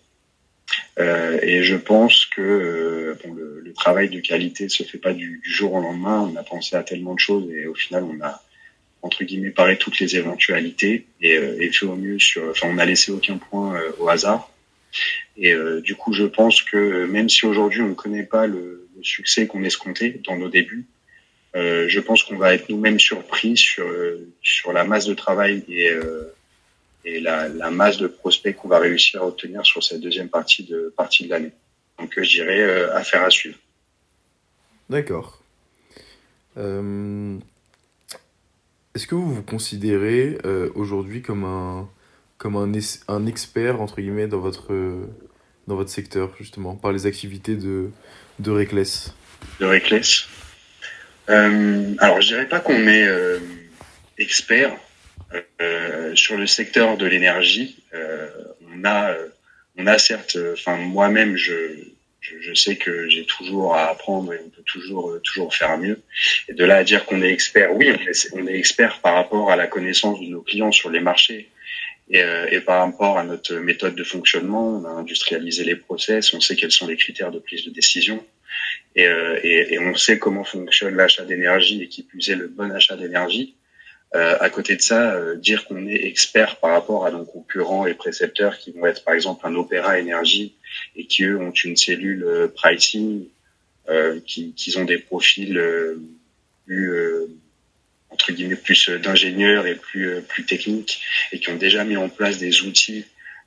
Euh, 0.99 1.39
et 1.43 1.63
je 1.63 1.77
pense 1.77 2.27
que 2.27 2.41
euh, 2.41 3.19
bon, 3.25 3.35
le, 3.35 3.61
le, 3.61 3.73
travail 3.73 4.09
de 4.09 4.21
qualité 4.21 4.69
se 4.69 4.83
fait 4.83 4.99
pas 4.99 5.13
du, 5.13 5.41
du, 5.43 5.51
jour 5.51 5.73
au 5.75 5.81
lendemain. 5.81 6.29
On 6.33 6.37
a 6.37 6.43
pensé 6.43 6.77
à 6.77 6.83
tellement 6.83 7.15
de 7.15 7.21
choses 7.21 7.51
et 7.51 7.67
au 7.67 7.75
final, 7.75 8.05
on 8.05 8.23
a 8.25 8.43
entre 9.03 9.25
guillemets 9.25 9.51
paré 9.51 9.79
toutes 9.79 9.99
les 9.99 10.17
éventualités 10.17 11.07
et, 11.23 11.37
euh, 11.37 11.57
et 11.61 11.73
fait 11.73 11.87
au 11.87 11.97
mieux 11.97 12.19
sur. 12.19 12.49
Enfin, 12.51 12.69
on 12.69 12.75
n'a 12.75 12.85
laissé 12.85 13.13
aucun 13.13 13.39
point 13.39 13.77
euh, 13.77 13.93
au 13.99 14.09
hasard. 14.09 14.51
Et 15.37 15.55
du 15.85 15.95
coup, 15.95 16.13
je 16.13 16.25
pense 16.25 16.63
que 16.63 17.07
même 17.07 17.29
si 17.29 17.47
aujourd'hui 17.47 17.81
on 17.81 17.91
ne 17.91 17.95
connaît 17.95 18.25
pas 18.25 18.49
le, 18.49 18.89
le 18.97 19.05
succès 19.05 19.47
qu'on 19.47 19.63
escomptait 19.63 20.21
dans 20.27 20.37
nos 20.37 20.49
débuts, 20.49 20.85
je 21.55 22.01
pense 22.01 22.25
qu'on 22.25 22.37
va 22.37 22.55
être 22.55 22.69
nous-mêmes 22.69 22.99
surpris 22.99 23.57
sur 23.57 23.87
sur 24.43 24.73
la 24.73 24.83
masse 24.83 25.07
de 25.07 25.15
travail 25.15 25.63
et 25.69 25.91
et 27.05 27.21
la, 27.21 27.49
la, 27.49 27.71
masse 27.71 27.99
de 27.99 28.07
prospects 28.07 28.57
qu'on 28.57 28.69
va 28.69 28.79
réussir 28.79 29.23
à 29.23 29.27
obtenir 29.27 29.65
sur 29.65 29.83
cette 29.83 30.01
deuxième 30.01 30.29
partie 30.29 30.65
de, 30.65 30.93
partie 30.97 31.25
de 31.25 31.31
l'année. 31.31 31.53
Donc 31.99 32.17
euh, 32.19 32.23
je 32.23 32.31
dirais 32.31 32.61
euh, 32.61 32.95
affaire 32.95 33.23
à 33.23 33.31
suivre. 33.31 33.57
D'accord. 34.89 35.43
Euh, 36.57 37.39
Est-ce 38.95 39.07
que 39.07 39.15
vous 39.15 39.35
vous 39.35 39.43
considérez 39.43 40.39
euh, 40.45 40.71
aujourd'hui 40.75 41.23
comme 41.23 41.45
un, 41.45 41.89
comme 42.39 42.57
un, 42.57 42.73
un 43.09 43.27
expert, 43.27 43.81
entre 43.81 44.01
guillemets, 44.01 44.27
dans 44.27 44.41
votre, 44.41 44.73
dans 45.67 45.77
votre 45.77 45.91
secteur, 45.91 46.35
justement, 46.39 46.75
par 46.75 46.93
les 46.93 47.07
activités 47.07 47.55
de, 47.55 47.91
de 48.41 48.51
Reckless? 48.51 49.15
De 49.61 49.67
Reckless 49.67 50.27
Alors 51.29 52.21
je 52.21 52.27
dirais 52.27 52.49
pas 52.49 52.61
qu'on 52.61 52.89
est 52.89 53.09
expert, 54.19 54.77
sur 56.15 56.37
le 56.37 56.47
secteur 56.47 56.97
de 56.97 57.07
l'énergie, 57.07 57.77
euh, 57.95 58.29
on 58.73 58.85
a, 58.85 59.15
on 59.77 59.87
a 59.87 59.99
certes, 59.99 60.37
enfin 60.53 60.77
moi-même, 60.77 61.37
je, 61.37 61.55
je, 62.21 62.41
je, 62.41 62.55
sais 62.55 62.77
que 62.77 63.09
j'ai 63.09 63.25
toujours 63.25 63.75
à 63.75 63.91
apprendre 63.91 64.33
et 64.33 64.41
on 64.45 64.49
peut 64.49 64.63
toujours, 64.65 65.19
toujours 65.23 65.55
faire 65.55 65.79
mieux. 65.79 66.01
Et 66.49 66.55
de 66.55 66.65
là 66.65 66.77
à 66.77 66.85
dire 66.85 67.05
qu'on 67.07 67.23
est 67.23 67.33
expert, 67.33 67.75
oui, 67.75 67.91
on 67.91 68.09
est, 68.09 68.29
on 68.33 68.47
est 68.47 68.57
expert 68.57 69.01
par 69.01 69.15
rapport 69.15 69.51
à 69.51 69.57
la 69.57 69.67
connaissance 69.67 70.21
de 70.21 70.27
nos 70.27 70.43
clients 70.43 70.73
sur 70.73 70.91
les 70.91 71.01
marchés 71.01 71.49
Et, 72.11 72.23
et, 72.51 72.61
par 72.61 72.85
rapport 72.85 73.19
à 73.19 73.25
notre 73.25 73.55
méthode 73.55 73.95
de 73.95 74.05
fonctionnement, 74.05 74.81
on 74.81 74.85
a 74.85 74.91
industrialisé 74.91 75.65
les 75.65 75.77
process, 75.77 76.35
on 76.35 76.41
sait 76.41 76.57
quels 76.57 76.73
sont 76.73 76.89
les 76.89 76.97
critères 76.97 77.31
de 77.31 77.39
prise 77.39 77.65
de 77.65 77.71
décision, 77.71 78.25
et, 78.97 79.09
et, 79.43 79.75
et 79.75 79.79
on 79.79 79.95
sait 79.95 80.19
comment 80.19 80.45
fonctionne 80.45 80.97
l'achat 80.97 81.25
d'énergie 81.25 81.83
et 81.83 81.89
qui 81.89 82.03
plus 82.03 82.31
est 82.31 82.37
le 82.37 82.49
bon 82.49 82.71
achat 82.73 82.97
d'énergie. 82.97 83.55
Euh, 84.17 84.37
à 84.41 84.51
côté 84.51 84.75
de 84.75 84.83
ça, 84.83 85.15
euh, 85.15 85.37
dire 85.37 85.67
qu'on 85.67 85.87
est 85.87 86.05
expert 86.05 86.57
par 86.57 86.73
rapport 86.73 87.07
à 87.07 87.13
nos 87.13 87.25
concurrents 87.25 87.87
et 87.87 87.95
précepteurs 87.95 88.59
qui 88.59 88.73
vont 88.73 88.87
être 88.87 89.05
par 89.05 89.15
exemple 89.15 89.47
un 89.47 89.55
Opéra 89.55 90.01
Énergie 90.01 90.57
et 90.97 91.07
qui 91.07 91.23
eux 91.23 91.39
ont 91.39 91.53
une 91.53 91.77
cellule 91.77 92.25
euh, 92.25 92.49
pricing, 92.49 93.27
qui, 94.25 94.55
qui, 94.55 94.79
ont 94.79 94.85
des 94.85 94.99
profils 94.99 95.61
plus 96.65 96.95
entre 98.09 98.31
guillemets 98.31 98.55
plus 98.55 98.89
d'ingénieurs 98.89 99.67
et 99.67 99.75
plus 99.75 100.23
plus 100.29 100.45
techniques 100.45 101.03
et 101.33 101.41
qui 101.41 101.51
ont 101.51 101.57
déjà 101.57 101.83
mis 101.83 101.97
en 101.97 102.09
place 102.09 102.39
des 102.39 102.63
outils 102.63 103.05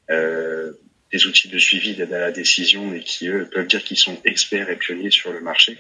des 0.10 1.26
outils 1.26 1.48
de 1.48 1.58
suivi 1.58 1.96
d'aide 1.96 2.12
à 2.12 2.20
la 2.20 2.32
décision 2.34 2.94
et 2.94 3.00
qui 3.00 3.30
eux 3.30 3.48
peuvent 3.50 3.68
dire 3.68 3.86
qu'ils 3.86 3.96
sont 3.96 4.20
experts 4.26 4.70
et 4.70 4.76
pionniers 4.76 5.12
sur 5.12 5.32
le 5.32 5.40
marché. 5.40 5.78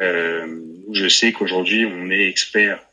je 0.00 1.08
sais 1.08 1.32
qu'aujourd'hui 1.32 1.86
on 1.86 2.10
est 2.10 2.28
expert 2.28 2.84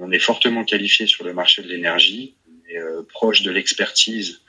on 0.00 0.10
est 0.10 0.18
fortement 0.18 0.64
qualifié 0.64 1.06
sur 1.06 1.24
le 1.24 1.32
marché 1.32 1.62
de 1.62 1.68
l'énergie, 1.68 2.34
euh, 2.74 3.02
proche 3.08 3.42
de 3.42 3.50
l'expertise, 3.50 4.40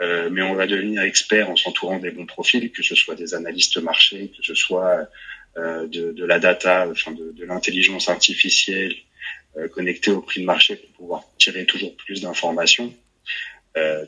euh, 0.00 0.28
mais 0.30 0.42
on 0.42 0.54
va 0.54 0.66
devenir 0.66 1.02
expert 1.02 1.50
en 1.50 1.56
s'entourant 1.56 1.98
des 1.98 2.10
bons 2.10 2.26
profils, 2.26 2.70
que 2.70 2.82
ce 2.82 2.94
soit 2.94 3.14
des 3.14 3.34
analystes 3.34 3.78
marché, 3.78 4.32
que 4.36 4.42
ce 4.42 4.54
soit 4.54 5.08
de, 5.56 6.24
la 6.26 6.38
data, 6.38 6.86
de, 6.86 7.44
l'intelligence 7.46 8.10
artificielle 8.10 8.94
connectée 9.72 10.10
au 10.10 10.20
prix 10.20 10.42
de 10.42 10.44
marché 10.44 10.76
pour 10.76 10.90
pouvoir 10.90 11.24
tirer 11.38 11.64
toujours 11.64 11.96
plus 11.96 12.20
d'informations. 12.20 12.92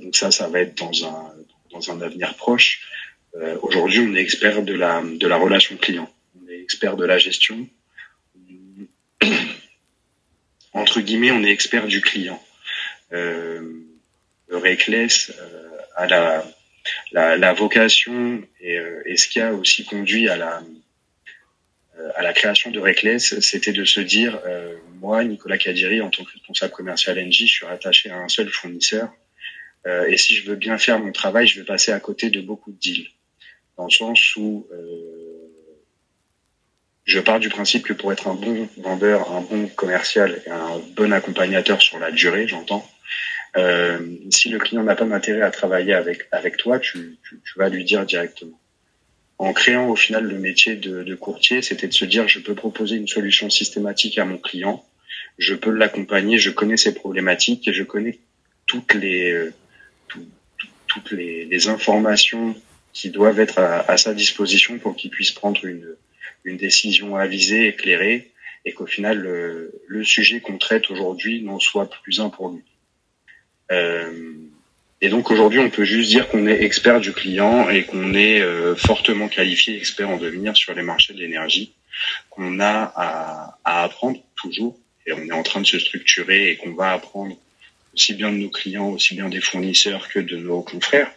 donc 0.03 0.15
ça, 0.15 0.31
ça 0.31 0.47
va 0.49 0.61
être 0.61 0.77
dans 0.77 1.07
un 1.07 1.33
dans 1.71 1.91
un 1.91 2.03
avenir 2.03 2.35
proche. 2.35 2.87
Aujourd'hui, 3.63 4.01
on 4.01 4.15
est 4.15 4.21
expert 4.21 4.63
de 4.63 4.75
la 4.75 5.03
de 5.03 5.27
la 5.27 5.37
relation 5.39 5.79
client, 5.79 6.13
on 6.39 6.51
est 6.51 6.61
expert 6.61 6.97
de 6.97 7.07
la 7.07 7.17
gestion 7.17 7.67
entre 10.73 11.01
guillemets, 11.01 11.31
on 11.31 11.43
est 11.43 11.51
expert 11.51 11.87
du 11.87 12.01
client. 12.01 12.43
Euh, 13.13 13.89
Reckless 14.51 15.33
euh, 15.39 15.69
a 15.97 16.07
la, 17.37 17.53
vocation 17.53 18.43
et, 18.61 18.79
euh, 18.79 19.03
et, 19.07 19.17
ce 19.17 19.29
qui 19.29 19.41
a 19.41 19.53
aussi 19.53 19.85
conduit 19.85 20.29
à 20.29 20.37
la 20.37 20.63
euh, 21.99 22.11
à 22.17 22.23
la 22.23 22.33
création 22.33 22.71
de 22.71 22.79
Reckless, 22.79 23.41
c'était 23.41 23.73
de 23.73 23.85
se 23.85 24.01
dire, 24.01 24.41
moi, 25.01 25.25
Nicolas 25.25 25.59
Kadiri, 25.59 26.01
en 26.01 26.11
tant 26.11 26.23
que 26.25 26.33
responsable 26.33 26.73
commercial 26.73 27.19
NJ, 27.19 27.41
je 27.41 27.47
suis 27.47 27.67
rattaché 27.67 28.11
à 28.11 28.19
un 28.19 28.29
seul 28.29 28.49
fournisseur. 28.49 29.11
Euh, 29.87 30.07
et 30.07 30.17
si 30.17 30.37
je 30.37 30.49
veux 30.49 30.55
bien 30.55 30.79
faire 30.79 31.01
mon 31.01 31.13
travail, 31.13 31.47
je 31.47 31.59
vais 31.59 31.67
passer 31.67 31.91
à 31.93 31.99
côté 31.99 32.31
de 32.31 32.41
beaucoup 32.41 32.71
de 32.71 32.79
deals. 32.79 33.09
Dans 33.77 33.85
le 33.85 33.91
sens 33.91 34.37
où 34.37 34.69
je 37.09 37.21
pars 37.21 37.41
du 37.41 37.49
principe 37.49 37.85
que 37.85 37.95
pour 37.95 38.13
être 38.13 38.29
un 38.29 38.35
bon 38.35 38.69
vendeur, 38.77 39.33
un 39.33 39.41
bon 39.41 39.67
commercial 39.69 40.43
et 40.47 40.51
un 40.51 40.79
bon 40.95 41.11
accompagnateur 41.11 41.81
sur 41.81 41.99
la 41.99 42.11
durée, 42.11 42.47
j'entends, 42.47 42.87
euh, 43.57 43.99
si 44.31 44.51
le 44.51 44.59
client 44.59 44.85
n'a 44.85 44.95
pas 44.95 45.07
d'intérêt 45.07 45.41
à 45.41 45.51
travailler 45.51 45.95
avec 45.95 46.29
avec 46.33 46.59
toi, 46.59 46.79
tu, 46.79 47.17
tu, 47.27 47.41
vas 47.57 47.71
lui 47.71 47.85
dire 47.85 48.05
directement. 48.05 48.61
En 49.39 49.55
créant 49.55 49.89
au 49.89 49.97
final 49.97 50.25
le 50.25 50.39
métier 50.39 50.77
de, 50.77 51.03
de 51.03 51.15
courtier, 51.15 51.63
c'était 51.63 51.89
de 51.89 51.95
se 51.95 52.05
dire 52.05 52.29
je 52.29 52.41
peux 52.41 52.55
proposer 52.55 52.97
une 52.97 53.09
solution 53.09 53.49
systématique 53.49 54.19
à 54.19 54.27
mon 54.27 54.37
client, 54.37 54.85
je 55.39 55.55
peux 55.55 55.71
l'accompagner, 55.71 56.37
je 56.37 56.51
connais 56.51 56.77
ses 56.77 56.93
problématiques 56.93 57.67
et 57.69 57.73
je 57.73 57.85
connais 57.85 58.19
toutes 58.67 58.93
les 58.93 59.33
euh, 59.33 59.55
toutes 60.89 61.13
les, 61.13 61.47
les, 61.47 61.69
informations 61.69 62.55
qui 62.93 63.09
doivent 63.09 63.41
être 63.41 63.59
à 63.59 63.97
sa 63.97 64.13
disposition 64.15 64.79
pour 64.79 64.97
qu'il 64.97 65.11
puisse 65.11 65.31
prendre 65.31 65.65
une 65.65 65.97
une 66.45 66.57
décision 66.57 67.17
avisée, 67.17 67.69
éclairée, 67.69 68.31
et 68.65 68.73
qu'au 68.73 68.87
final 68.87 69.19
le, 69.19 70.05
sujet 70.05 70.41
qu'on 70.41 70.59
traite 70.59 70.91
aujourd'hui 70.91 71.43
n'en 71.43 71.59
soit 71.59 71.91
plus 72.03 72.21
un 72.21 72.31
pour 72.31 72.51
lui. 72.51 72.63
Euh, 73.73 74.35
et 75.01 75.09
donc 75.09 75.31
aujourd'hui, 75.31 75.61
on 75.61 75.71
peut 75.71 75.85
juste 75.85 76.11
dire 76.11 76.29
qu'on 76.29 76.47
est 76.47 76.63
expert 76.63 77.01
du 77.01 77.13
client 77.13 77.69
et 77.69 77.85
qu'on 77.85 78.15
est 78.15 78.41
euh, 78.41 78.75
fortement 78.75 79.29
qualifié 79.29 79.77
expert 79.77 80.09
en 80.09 80.17
devenir 80.17 80.57
sur 80.57 80.75
les 80.75 80.83
marchés 80.83 81.13
de 81.13 81.19
l'énergie, 81.19 81.73
qu'on 82.31 82.59
a 82.61 82.93
à, 82.97 83.59
à, 83.65 83.85
apprendre 83.85 84.21
toujours, 84.37 84.79
et 85.07 85.13
on 85.13 85.25
est 85.25 85.33
en 85.33 85.43
train 85.43 85.61
de 85.61 85.67
se 85.67 85.79
structurer 85.79 86.51
et 86.51 86.57
qu'on 86.57 86.73
va 86.73 86.93
apprendre 86.93 87.37
aussi 87.95 88.15
bien 88.15 88.33
de 88.33 88.39
nos 88.39 88.51
clients, 88.51 88.91
aussi 88.91 89.15
bien 89.15 89.29
des 89.29 89.41
fournisseurs 89.41 90.09
que 90.09 90.19
de 90.19 90.37
nos 90.37 90.63
confrères, 90.63 91.13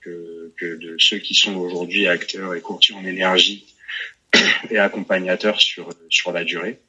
que, 0.00 0.52
que 0.56 0.76
de 0.76 0.96
ceux 0.98 1.18
qui 1.18 1.34
sont 1.34 1.56
aujourd'hui 1.56 2.06
acteurs 2.06 2.54
et 2.54 2.60
courtiers 2.60 2.94
en 2.94 3.04
énergie 3.04 3.64
et 4.70 4.78
accompagnateur 4.78 5.60
sur, 5.60 5.90
sur 6.08 6.32
la 6.32 6.44
durée. 6.44 6.80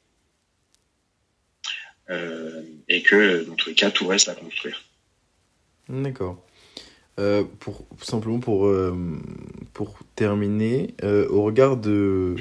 Euh, 2.10 2.62
et 2.88 3.02
que, 3.02 3.44
dans 3.44 3.54
tous 3.54 3.70
les 3.70 3.74
cas, 3.74 3.90
tout 3.90 4.06
reste 4.06 4.28
à 4.28 4.34
construire. 4.34 4.82
D'accord. 5.88 6.44
Euh, 7.18 7.44
pour, 7.60 7.86
simplement 8.00 8.40
pour, 8.40 8.66
euh, 8.66 8.96
pour 9.72 9.98
terminer, 10.16 10.94
au 11.02 11.42
regard 11.42 11.76
de 11.76 12.36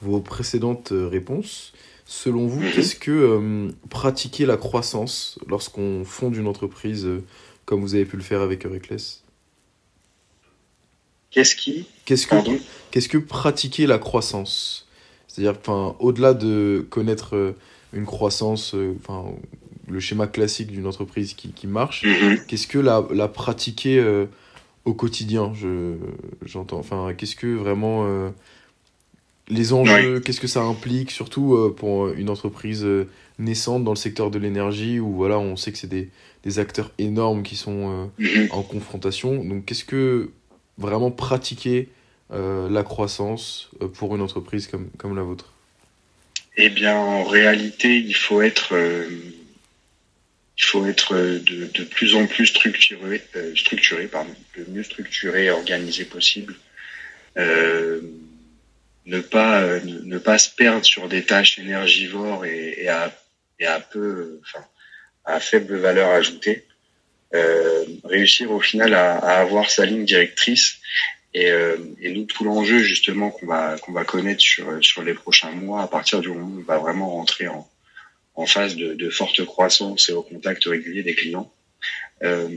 vos 0.00 0.20
précédentes 0.20 0.92
réponses, 0.92 1.72
selon 2.06 2.46
vous, 2.46 2.60
mhm. 2.60 2.72
qu'est-ce 2.72 2.96
que 2.96 3.70
pratiquer 3.88 4.46
la 4.46 4.56
croissance 4.56 5.38
lorsqu'on 5.46 6.04
fonde 6.04 6.36
une 6.36 6.46
entreprise 6.46 7.08
comme 7.64 7.82
vous 7.82 7.94
avez 7.94 8.04
pu 8.04 8.16
le 8.16 8.22
faire 8.22 8.40
avec 8.40 8.64
Reckless 8.64 9.19
Qu'est-ce 11.30 11.54
qui 11.54 11.86
Qu'est-ce 12.04 12.26
que 12.26 12.34
qu'est-ce 12.90 13.08
que 13.08 13.18
pratiquer 13.18 13.86
la 13.86 13.98
croissance? 13.98 14.88
C'est-à-dire, 15.28 15.54
enfin, 15.60 15.94
au-delà 16.00 16.34
de 16.34 16.84
connaître 16.90 17.36
euh, 17.36 17.56
une 17.92 18.04
croissance, 18.04 18.74
euh, 18.74 18.96
enfin, 18.98 19.30
le 19.88 20.00
schéma 20.00 20.26
classique 20.26 20.72
d'une 20.72 20.86
entreprise 20.86 21.34
qui, 21.34 21.52
qui 21.52 21.68
marche, 21.68 22.04
mm-hmm. 22.04 22.46
qu'est-ce 22.46 22.66
que 22.66 22.78
la, 22.78 23.06
la 23.12 23.28
pratiquer 23.28 24.00
euh, 24.00 24.26
au 24.84 24.92
quotidien? 24.92 25.52
Je 25.54 25.94
j'entends. 26.44 26.78
Enfin, 26.78 27.14
qu'est-ce 27.16 27.36
que 27.36 27.54
vraiment 27.54 28.32
les 29.48 29.72
enjeux 29.72 30.18
Qu'est-ce 30.20 30.40
que 30.40 30.48
ça 30.48 30.62
implique, 30.62 31.12
surtout 31.12 31.72
pour 31.76 32.08
une 32.08 32.28
entreprise 32.28 32.86
naissante 33.38 33.84
dans 33.84 33.92
le 33.92 33.96
secteur 33.96 34.30
de 34.32 34.38
l'énergie 34.38 34.98
où 34.98 35.12
voilà, 35.12 35.38
on 35.38 35.54
sait 35.54 35.70
que 35.70 35.78
c'est 35.78 35.86
des, 35.86 36.08
des 36.42 36.58
acteurs 36.58 36.90
énormes 36.98 37.42
qui 37.42 37.56
sont 37.56 38.10
mm-hmm. 38.18 38.50
en 38.52 38.62
confrontation. 38.62 39.44
Donc, 39.44 39.64
qu'est-ce 39.64 39.84
que 39.84 40.30
vraiment 40.80 41.10
pratiquer 41.10 41.88
euh, 42.32 42.68
la 42.70 42.82
croissance 42.82 43.70
euh, 43.82 43.88
pour 43.88 44.14
une 44.16 44.22
entreprise 44.22 44.66
comme, 44.66 44.90
comme 44.98 45.16
la 45.16 45.22
vôtre? 45.22 45.52
Eh 46.56 46.68
bien, 46.68 46.96
en 46.96 47.24
réalité, 47.24 47.98
il 47.98 48.14
faut 48.14 48.42
être, 48.42 48.74
euh, 48.74 49.08
il 50.58 50.64
faut 50.64 50.86
être 50.86 51.14
de, 51.14 51.66
de, 51.66 51.84
plus 51.84 52.14
en 52.14 52.26
plus 52.26 52.46
structuré, 52.46 53.22
structuré 53.56 54.06
pardon, 54.06 54.34
le 54.56 54.64
mieux 54.66 54.82
structuré 54.82 55.46
et 55.46 55.50
organisé 55.50 56.04
possible. 56.04 56.54
ne 57.36 58.00
pas 59.20 59.80
ne, 59.80 60.18
pas 60.18 60.38
se 60.38 60.50
perdre 60.50 60.84
sur 60.84 61.08
des 61.08 61.24
tâches 61.24 61.58
énergivores 61.58 62.44
et, 62.44 62.74
et 62.78 62.88
à, 62.88 63.12
et 63.58 63.66
à 63.66 63.80
peu, 63.80 64.40
enfin, 64.42 64.64
à 65.24 65.40
faible 65.40 65.76
valeur 65.76 66.10
ajoutée. 66.10 66.64
Euh, 67.32 67.84
réussir 68.02 68.50
au 68.50 68.58
final 68.58 68.92
à, 68.92 69.16
à, 69.16 69.40
avoir 69.40 69.70
sa 69.70 69.86
ligne 69.86 70.04
directrice 70.04 70.78
et, 71.32 71.48
euh, 71.52 71.76
et 72.00 72.10
nous 72.10 72.24
tout 72.24 72.42
l'enjeu 72.42 72.80
justement 72.80 73.30
qu'on 73.30 73.46
va 73.46 73.78
qu'on 73.78 73.92
va 73.92 74.04
connaître 74.04 74.40
sur 74.40 74.84
sur 74.84 75.04
les 75.04 75.14
prochains 75.14 75.52
mois 75.52 75.82
à 75.82 75.86
partir 75.86 76.20
du 76.22 76.28
moment 76.28 76.48
où 76.56 76.58
on 76.58 76.64
va 76.64 76.78
vraiment 76.78 77.08
rentrer 77.08 77.46
en 77.46 77.70
en 78.34 78.46
phase 78.46 78.74
de, 78.74 78.94
de 78.94 79.10
forte 79.10 79.44
croissance 79.44 80.08
et 80.08 80.12
au 80.12 80.22
contact 80.22 80.64
régulier 80.64 81.04
des 81.04 81.14
clients. 81.14 81.52
Euh, 82.24 82.48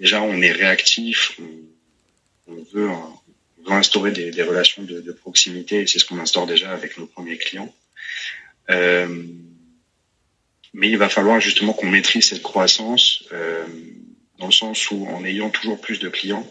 déjà 0.00 0.20
on 0.20 0.42
est 0.42 0.50
réactif, 0.50 1.38
on, 1.38 2.54
on 2.54 2.66
veut 2.72 2.88
on 2.88 3.70
veut 3.70 3.76
instaurer 3.76 4.10
des, 4.10 4.32
des 4.32 4.42
relations 4.42 4.82
de, 4.82 5.00
de, 5.00 5.12
proximité 5.12 5.82
et 5.82 5.86
c'est 5.86 6.00
ce 6.00 6.06
qu'on 6.06 6.18
instaure 6.18 6.48
déjà 6.48 6.72
avec 6.72 6.98
nos 6.98 7.06
premiers 7.06 7.38
clients. 7.38 7.72
Euh, 8.68 9.26
mais 10.74 10.88
il 10.90 10.98
va 10.98 11.08
falloir 11.08 11.40
justement 11.40 11.72
qu'on 11.72 11.88
maîtrise 11.88 12.26
cette 12.26 12.42
croissance 12.42 13.24
euh, 13.32 13.66
dans 14.38 14.46
le 14.46 14.52
sens 14.52 14.90
où 14.90 15.06
en 15.06 15.24
ayant 15.24 15.50
toujours 15.50 15.80
plus 15.80 15.98
de 16.00 16.08
clients, 16.08 16.46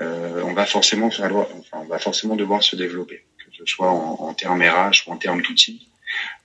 euh, 0.00 0.42
on 0.44 0.54
va 0.54 0.64
forcément 0.64 1.06
enfin, 1.06 1.30
on 1.72 1.84
va 1.84 1.98
forcément 1.98 2.36
devoir 2.36 2.62
se 2.62 2.76
développer, 2.76 3.24
que 3.38 3.54
ce 3.56 3.66
soit 3.66 3.90
en, 3.90 4.20
en 4.20 4.34
termes 4.34 4.62
RH 4.62 5.06
ou 5.06 5.12
en 5.12 5.16
termes 5.16 5.42
d'outils. 5.42 5.88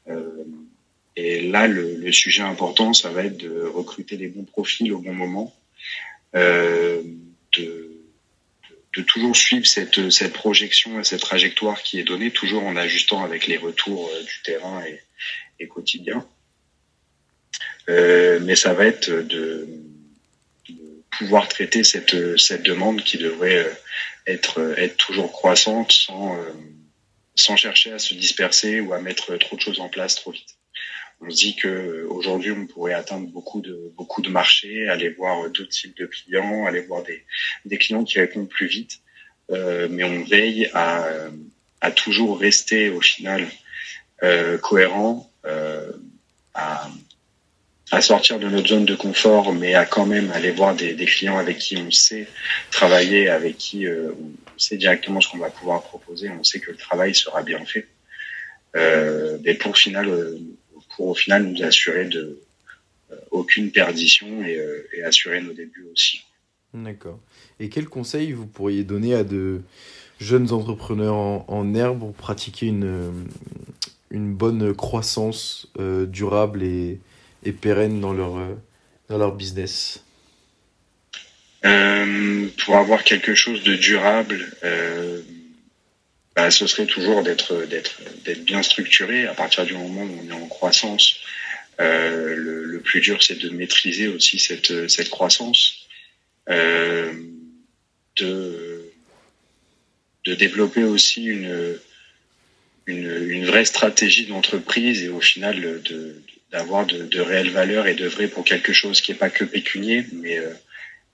Euh, 0.08 0.44
et 1.15 1.41
là, 1.41 1.68
le, 1.68 1.96
le, 1.96 2.12
sujet 2.12 2.41
important, 2.41 2.94
ça 2.94 3.10
va 3.10 3.24
être 3.24 3.38
de 3.38 3.62
recruter 3.63 4.18
les 4.18 4.28
bons 4.28 4.44
profils 4.44 4.91
au 4.91 5.00
bon 5.00 5.13
moment, 5.13 5.56
euh, 6.36 7.02
de, 7.58 7.91
de, 8.98 9.02
toujours 9.02 9.36
suivre 9.36 9.65
cette, 9.65 10.10
cette 10.10 10.34
projection 10.34 11.00
et 11.00 11.06
cette 11.06 11.22
trajectoire 11.22 11.82
qui 11.82 12.00
est 12.00 12.04
donnée, 12.04 12.32
toujours 12.32 12.65
en 12.65 12.76
ajustant 12.76 13.24
avec 13.24 13.48
les 13.48 13.56
retours 13.56 14.12
euh, 14.13 14.24
du 14.24 14.41
terrain 14.44 14.84
et, 14.84 15.00
et 15.62 15.68
quotidien. 15.68 16.28
Euh, 17.89 18.39
mais 18.41 18.56
ça 18.56 18.74
va 18.74 18.86
être 18.86 19.10
de, 19.10 19.67
pouvoir 21.17 21.48
traiter 21.48 21.84
cette, 21.84 22.38
cette 22.38 22.63
demande 22.63 23.02
qui 23.02 23.17
devrait 23.17 23.65
être, 24.28 24.74
être 24.78 24.98
toujours 24.98 25.32
croissante 25.32 25.91
sans, 25.93 26.38
sans 27.36 27.56
chercher 27.56 27.93
à 27.93 28.00
se 28.00 28.13
disperser 28.15 28.82
ou 28.82 28.93
à 28.93 29.00
mettre 29.00 29.38
trop 29.38 29.56
de 29.56 29.62
choses 29.62 29.80
en 29.80 29.88
place 29.88 30.15
trop 30.15 30.32
vite. 30.32 30.56
On 31.21 31.30
se 31.30 31.38
dit 31.38 31.56
que 31.56 32.06
aujourd'hui 32.10 32.52
on 32.52 32.67
pourrait 32.67 32.93
atteindre 32.93 33.28
beaucoup 33.28 33.62
de 33.62 33.93
beaucoup 33.95 34.21
de 34.21 34.30
marchés, 34.30 34.89
aller 34.89 35.10
voir 35.10 35.50
d'autres 35.50 35.69
types 35.69 35.95
de 35.98 36.06
clients, 36.06 36.65
aller 36.65 36.82
voir 36.82 37.04
des, 37.04 37.24
des 37.63 37.78
clients 37.78 38.04
qui 38.04 38.19
répondent 38.19 38.50
plus 38.50 38.67
vite, 38.67 39.00
euh, 39.52 39.88
mais 39.89 40.04
on 40.04 40.24
veille 40.26 40.69
à, 40.74 41.08
à 41.82 41.91
toujours 41.91 42.39
rester 42.39 42.89
au 42.89 43.00
final 43.00 43.48
euh, 44.24 44.58
cohérent, 44.58 45.32
euh, 45.45 45.91
à, 46.54 46.89
à 47.91 48.02
sortir 48.02 48.39
de 48.39 48.48
notre 48.48 48.67
zone 48.67 48.86
de 48.86 48.95
confort, 48.95 49.54
mais 49.54 49.76
à 49.76 49.86
quand 49.86 50.06
même 50.06 50.32
aller 50.32 50.52
voir 50.52 50.76
des, 50.76 50.95
clients 51.06 51.38
avec 51.38 51.60
qui 51.60 51.78
on 51.78 51.91
sait 51.91 52.28
travailler, 52.71 53.30
avec 53.30 53.58
qui 53.58 53.86
euh, 53.86 54.12
on 54.12 54.60
sait 54.60 54.78
directement 54.78 55.21
ce 55.21 55.30
qu'on 55.30 55.38
va 55.38 55.52
pouvoir 55.52 55.84
proposer, 55.84 56.30
on 56.30 56.43
sait 56.43 56.60
que 56.60 56.71
le 56.71 56.78
travail 56.78 57.13
sera 57.13 57.43
bien 57.43 57.63
fait. 57.65 57.88
Euh, 58.76 59.38
mais 59.43 59.54
pour 59.54 59.74
euh, 59.88 60.38
pour 60.95 61.08
au 61.08 61.15
final 61.15 61.43
nous 61.43 61.63
assurer 61.63 62.06
de 62.06 62.41
aucune 63.32 63.71
perdition 63.71 64.43
et, 64.43 64.60
assurer 65.04 65.41
nos 65.41 65.54
débuts 65.54 65.86
aussi. 65.93 66.21
D'accord. 66.74 67.19
Et 67.60 67.69
quels 67.69 67.88
conseils 67.88 68.32
vous 68.32 68.48
pourriez 68.48 68.84
donner 68.84 69.13
à 69.13 69.24
de 69.24 69.62
jeunes 70.19 70.52
entrepreneurs 70.52 71.15
en, 71.15 71.45
en 71.48 71.76
herbe 71.76 72.00
pour 72.00 72.13
pratiquer 72.13 72.67
une, 72.67 73.28
une 74.10 74.34
bonne 74.34 74.74
croissance 74.74 75.71
durable 75.78 76.63
et, 76.63 77.00
et, 77.46 77.52
pérenne 77.52 78.02
dans 78.02 78.14
leur, 78.14 78.36
dans 79.10 79.18
leur 79.18 79.36
business 79.36 80.04
euh, 81.64 82.48
Pour 82.64 82.78
avoir 82.78 83.04
quelque 83.04 83.36
chose 83.36 83.64
de 83.64 83.76
durable, 83.76 84.52
euh, 84.64 85.22
bah, 86.36 86.52
ce 86.52 86.68
serait 86.68 86.86
toujours 86.86 87.24
d'être 87.24 87.64
bien 88.44 88.62
structuré 88.62 89.26
à 89.26 89.34
partir 89.34 89.66
du 89.66 89.74
moment 89.74 90.02
où 90.02 90.20
on 90.24 90.30
est 90.30 90.44
en 90.44 90.48
croissance. 90.48 91.20
Euh, 91.80 92.36
le, 92.36 92.80
plus 92.80 93.02
dur, 93.02 93.24
c'est 93.24 93.40
de 93.40 93.50
maîtriser 93.50 94.08
aussi 94.08 94.38
cette 94.38 94.88
cette 94.90 95.10
croissance, 95.10 95.88
euh, 96.50 97.12
de 98.18 98.92
de 100.26 100.36
développer 100.36 100.84
aussi 100.84 101.26
une 101.26 101.80
une, 102.86 103.30
une 103.30 103.46
vraie 103.46 103.66
stratégie 103.66 104.28
d'entreprise 104.28 105.02
et 105.04 105.10
au 105.10 105.22
final 105.22 105.82
de 105.82 106.22
d'avoir 106.52 106.86
de, 106.86 107.04
de, 107.04 107.22
réelles 107.22 107.50
valeurs 107.50 107.88
et 107.88 107.96
d'œuvrer 107.96 108.28
pour 108.28 108.46
quelque 108.46 108.74
chose 108.74 109.02
qui 109.02 109.12
est 109.12 109.16
pas 109.16 109.30
que 109.30 109.44
pécunier, 109.44 110.06
mais 110.14 110.38
euh, 110.38 110.54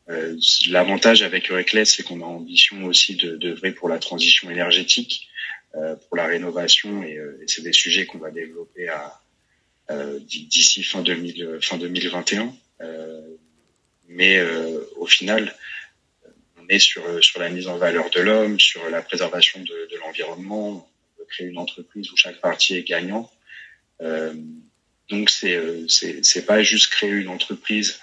euh, 0.09 0.35
L'avantage 0.69 1.21
avec 1.21 1.51
Eureclès, 1.51 1.89
c'est 1.89 2.03
qu'on 2.03 2.21
a 2.21 2.25
ambition 2.25 2.83
aussi 2.85 3.15
de, 3.15 3.53
vrai 3.53 3.71
pour 3.71 3.87
la 3.87 3.99
transition 3.99 4.49
énergétique, 4.49 5.29
euh, 5.75 5.95
pour 5.95 6.17
la 6.17 6.25
rénovation, 6.25 7.03
et, 7.03 7.17
euh, 7.17 7.41
c'est 7.47 7.63
des 7.63 7.73
sujets 7.73 8.05
qu'on 8.05 8.17
va 8.17 8.31
développer 8.31 8.89
à 8.89 9.21
euh, 9.89 10.19
d'ici 10.19 10.83
fin 10.83 11.01
2000, 11.01 11.59
fin 11.61 11.77
2021. 11.77 12.53
Euh, 12.81 13.21
mais 14.07 14.41
au 14.97 15.05
final, 15.05 15.55
on 16.57 16.67
est 16.67 16.79
sur 16.79 17.23
sur 17.23 17.39
la 17.39 17.47
mise 17.49 17.69
en 17.69 17.77
valeur 17.77 18.09
de 18.09 18.19
l'homme, 18.19 18.59
sur 18.59 18.89
la 18.89 19.01
préservation 19.01 19.61
de, 19.61 19.87
de 19.89 19.97
l'environnement. 19.99 20.85
On 21.17 21.25
créer 21.25 21.47
une 21.47 21.57
entreprise 21.57 22.11
où 22.11 22.17
chaque 22.17 22.41
partie 22.41 22.75
est 22.75 22.83
gagnant. 22.83 23.31
Donc 25.11 25.29
c'est 25.29 25.59
c'est 25.87 26.25
c'est 26.25 26.45
pas 26.45 26.63
juste 26.63 26.91
créer 26.91 27.11
une 27.11 27.27
entreprise 27.27 27.99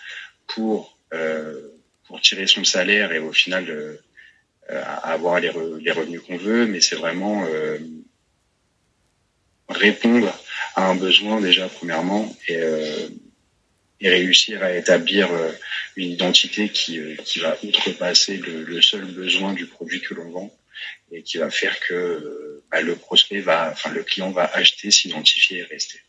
pour 0.47 0.97
euh, 1.13 1.61
pour 2.07 2.21
tirer 2.21 2.47
son 2.47 2.65
salaire 2.65 3.13
et 3.13 3.19
au 3.19 3.33
final 3.33 3.69
euh, 3.69 3.97
avoir 5.03 5.41
les, 5.41 5.51
les 5.81 5.91
revenus 5.91 6.21
qu'on 6.23 6.37
veut, 6.37 6.67
mais 6.67 6.81
c'est 6.81 6.97
vraiment 6.97 7.47
euh, 7.47 7.79
répondre 9.69 10.33
à 10.75 10.89
un 10.91 10.95
besoin 10.95 11.41
déjà 11.41 11.69
premièrement 11.69 12.35
et, 12.49 12.57
euh, 12.57 13.09
réussir 14.01 14.63
à 14.63 14.73
établir 14.75 15.33
euh, 15.33 15.51
une 15.97 16.11
identité 16.11 16.69
qui, 16.69 16.99
euh, 16.99 17.17
qui 17.25 17.41
va 17.41 17.57
outrepasser 17.65 18.37
le, 18.37 18.63
le, 18.63 18.81
seul 18.81 19.05
besoin 19.05 19.53
du 19.55 19.67
produit 19.67 20.01
que 20.01 20.15
l'on 20.15 20.31
vend 20.31 20.55
et 21.11 21.23
qui 21.23 21.39
va 21.39 21.51
faire 21.51 21.79
que 21.81 22.63
bah, 22.71 22.81
le 22.81 22.95
prospect 22.95 23.41
va, 23.41 23.71
enfin 23.73 23.91
le 23.91 24.05
client 24.05 24.31
va 24.31 24.45
acheter, 24.45 24.91
s'identifier 24.91 25.59
et 25.59 25.63
rester. 25.65 26.01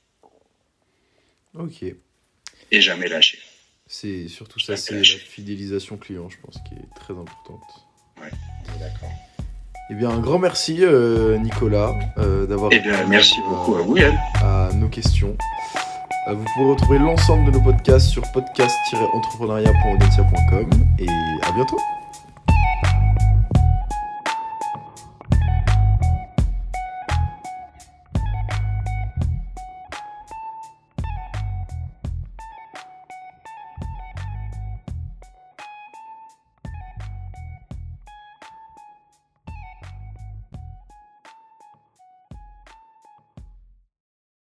Ok. 1.56 1.84
Et 2.72 2.82
jamais 2.82 3.08
lâcher. 3.08 3.40
C'est 3.88 4.28
surtout 4.28 4.60
ça, 4.60 4.78
c'est 4.78 4.96
la 4.96 5.04
fidélisation 5.04 5.98
client, 5.98 6.30
je 6.30 6.38
pense, 6.38 6.58
qui 6.68 6.76
est 6.76 6.88
très 6.96 7.14
importante. 7.14 7.64
Ouais, 8.22 8.30
d'accord. 8.80 9.10
Eh 9.92 9.96
bien, 9.96 10.12
un 10.12 10.20
grand 10.20 10.38
merci, 10.38 10.78
euh, 10.82 11.38
Nicolas, 11.38 11.96
euh, 12.20 12.46
d'avoir 12.46 12.72
eh 12.72 12.78
bien, 12.80 13.08
merci 13.08 13.34
beaucoup 13.48 13.74
à 13.76 13.82
vous, 13.82 13.98
Yann. 13.98 14.16
à 14.36 14.70
nos 14.76 14.90
questions. 14.90 15.36
Euh, 16.28 16.36
vous 16.36 16.46
pouvez 16.54 16.70
retrouver 16.70 17.00
l'ensemble 17.00 17.52
de 17.52 17.58
nos 17.58 17.64
podcasts 17.64 18.10
sur 18.10 18.22
podcast-entrepreneuriat.audencia.com 18.32 20.70
et 21.00 21.08
à 21.44 21.52
bientôt. 21.54 21.80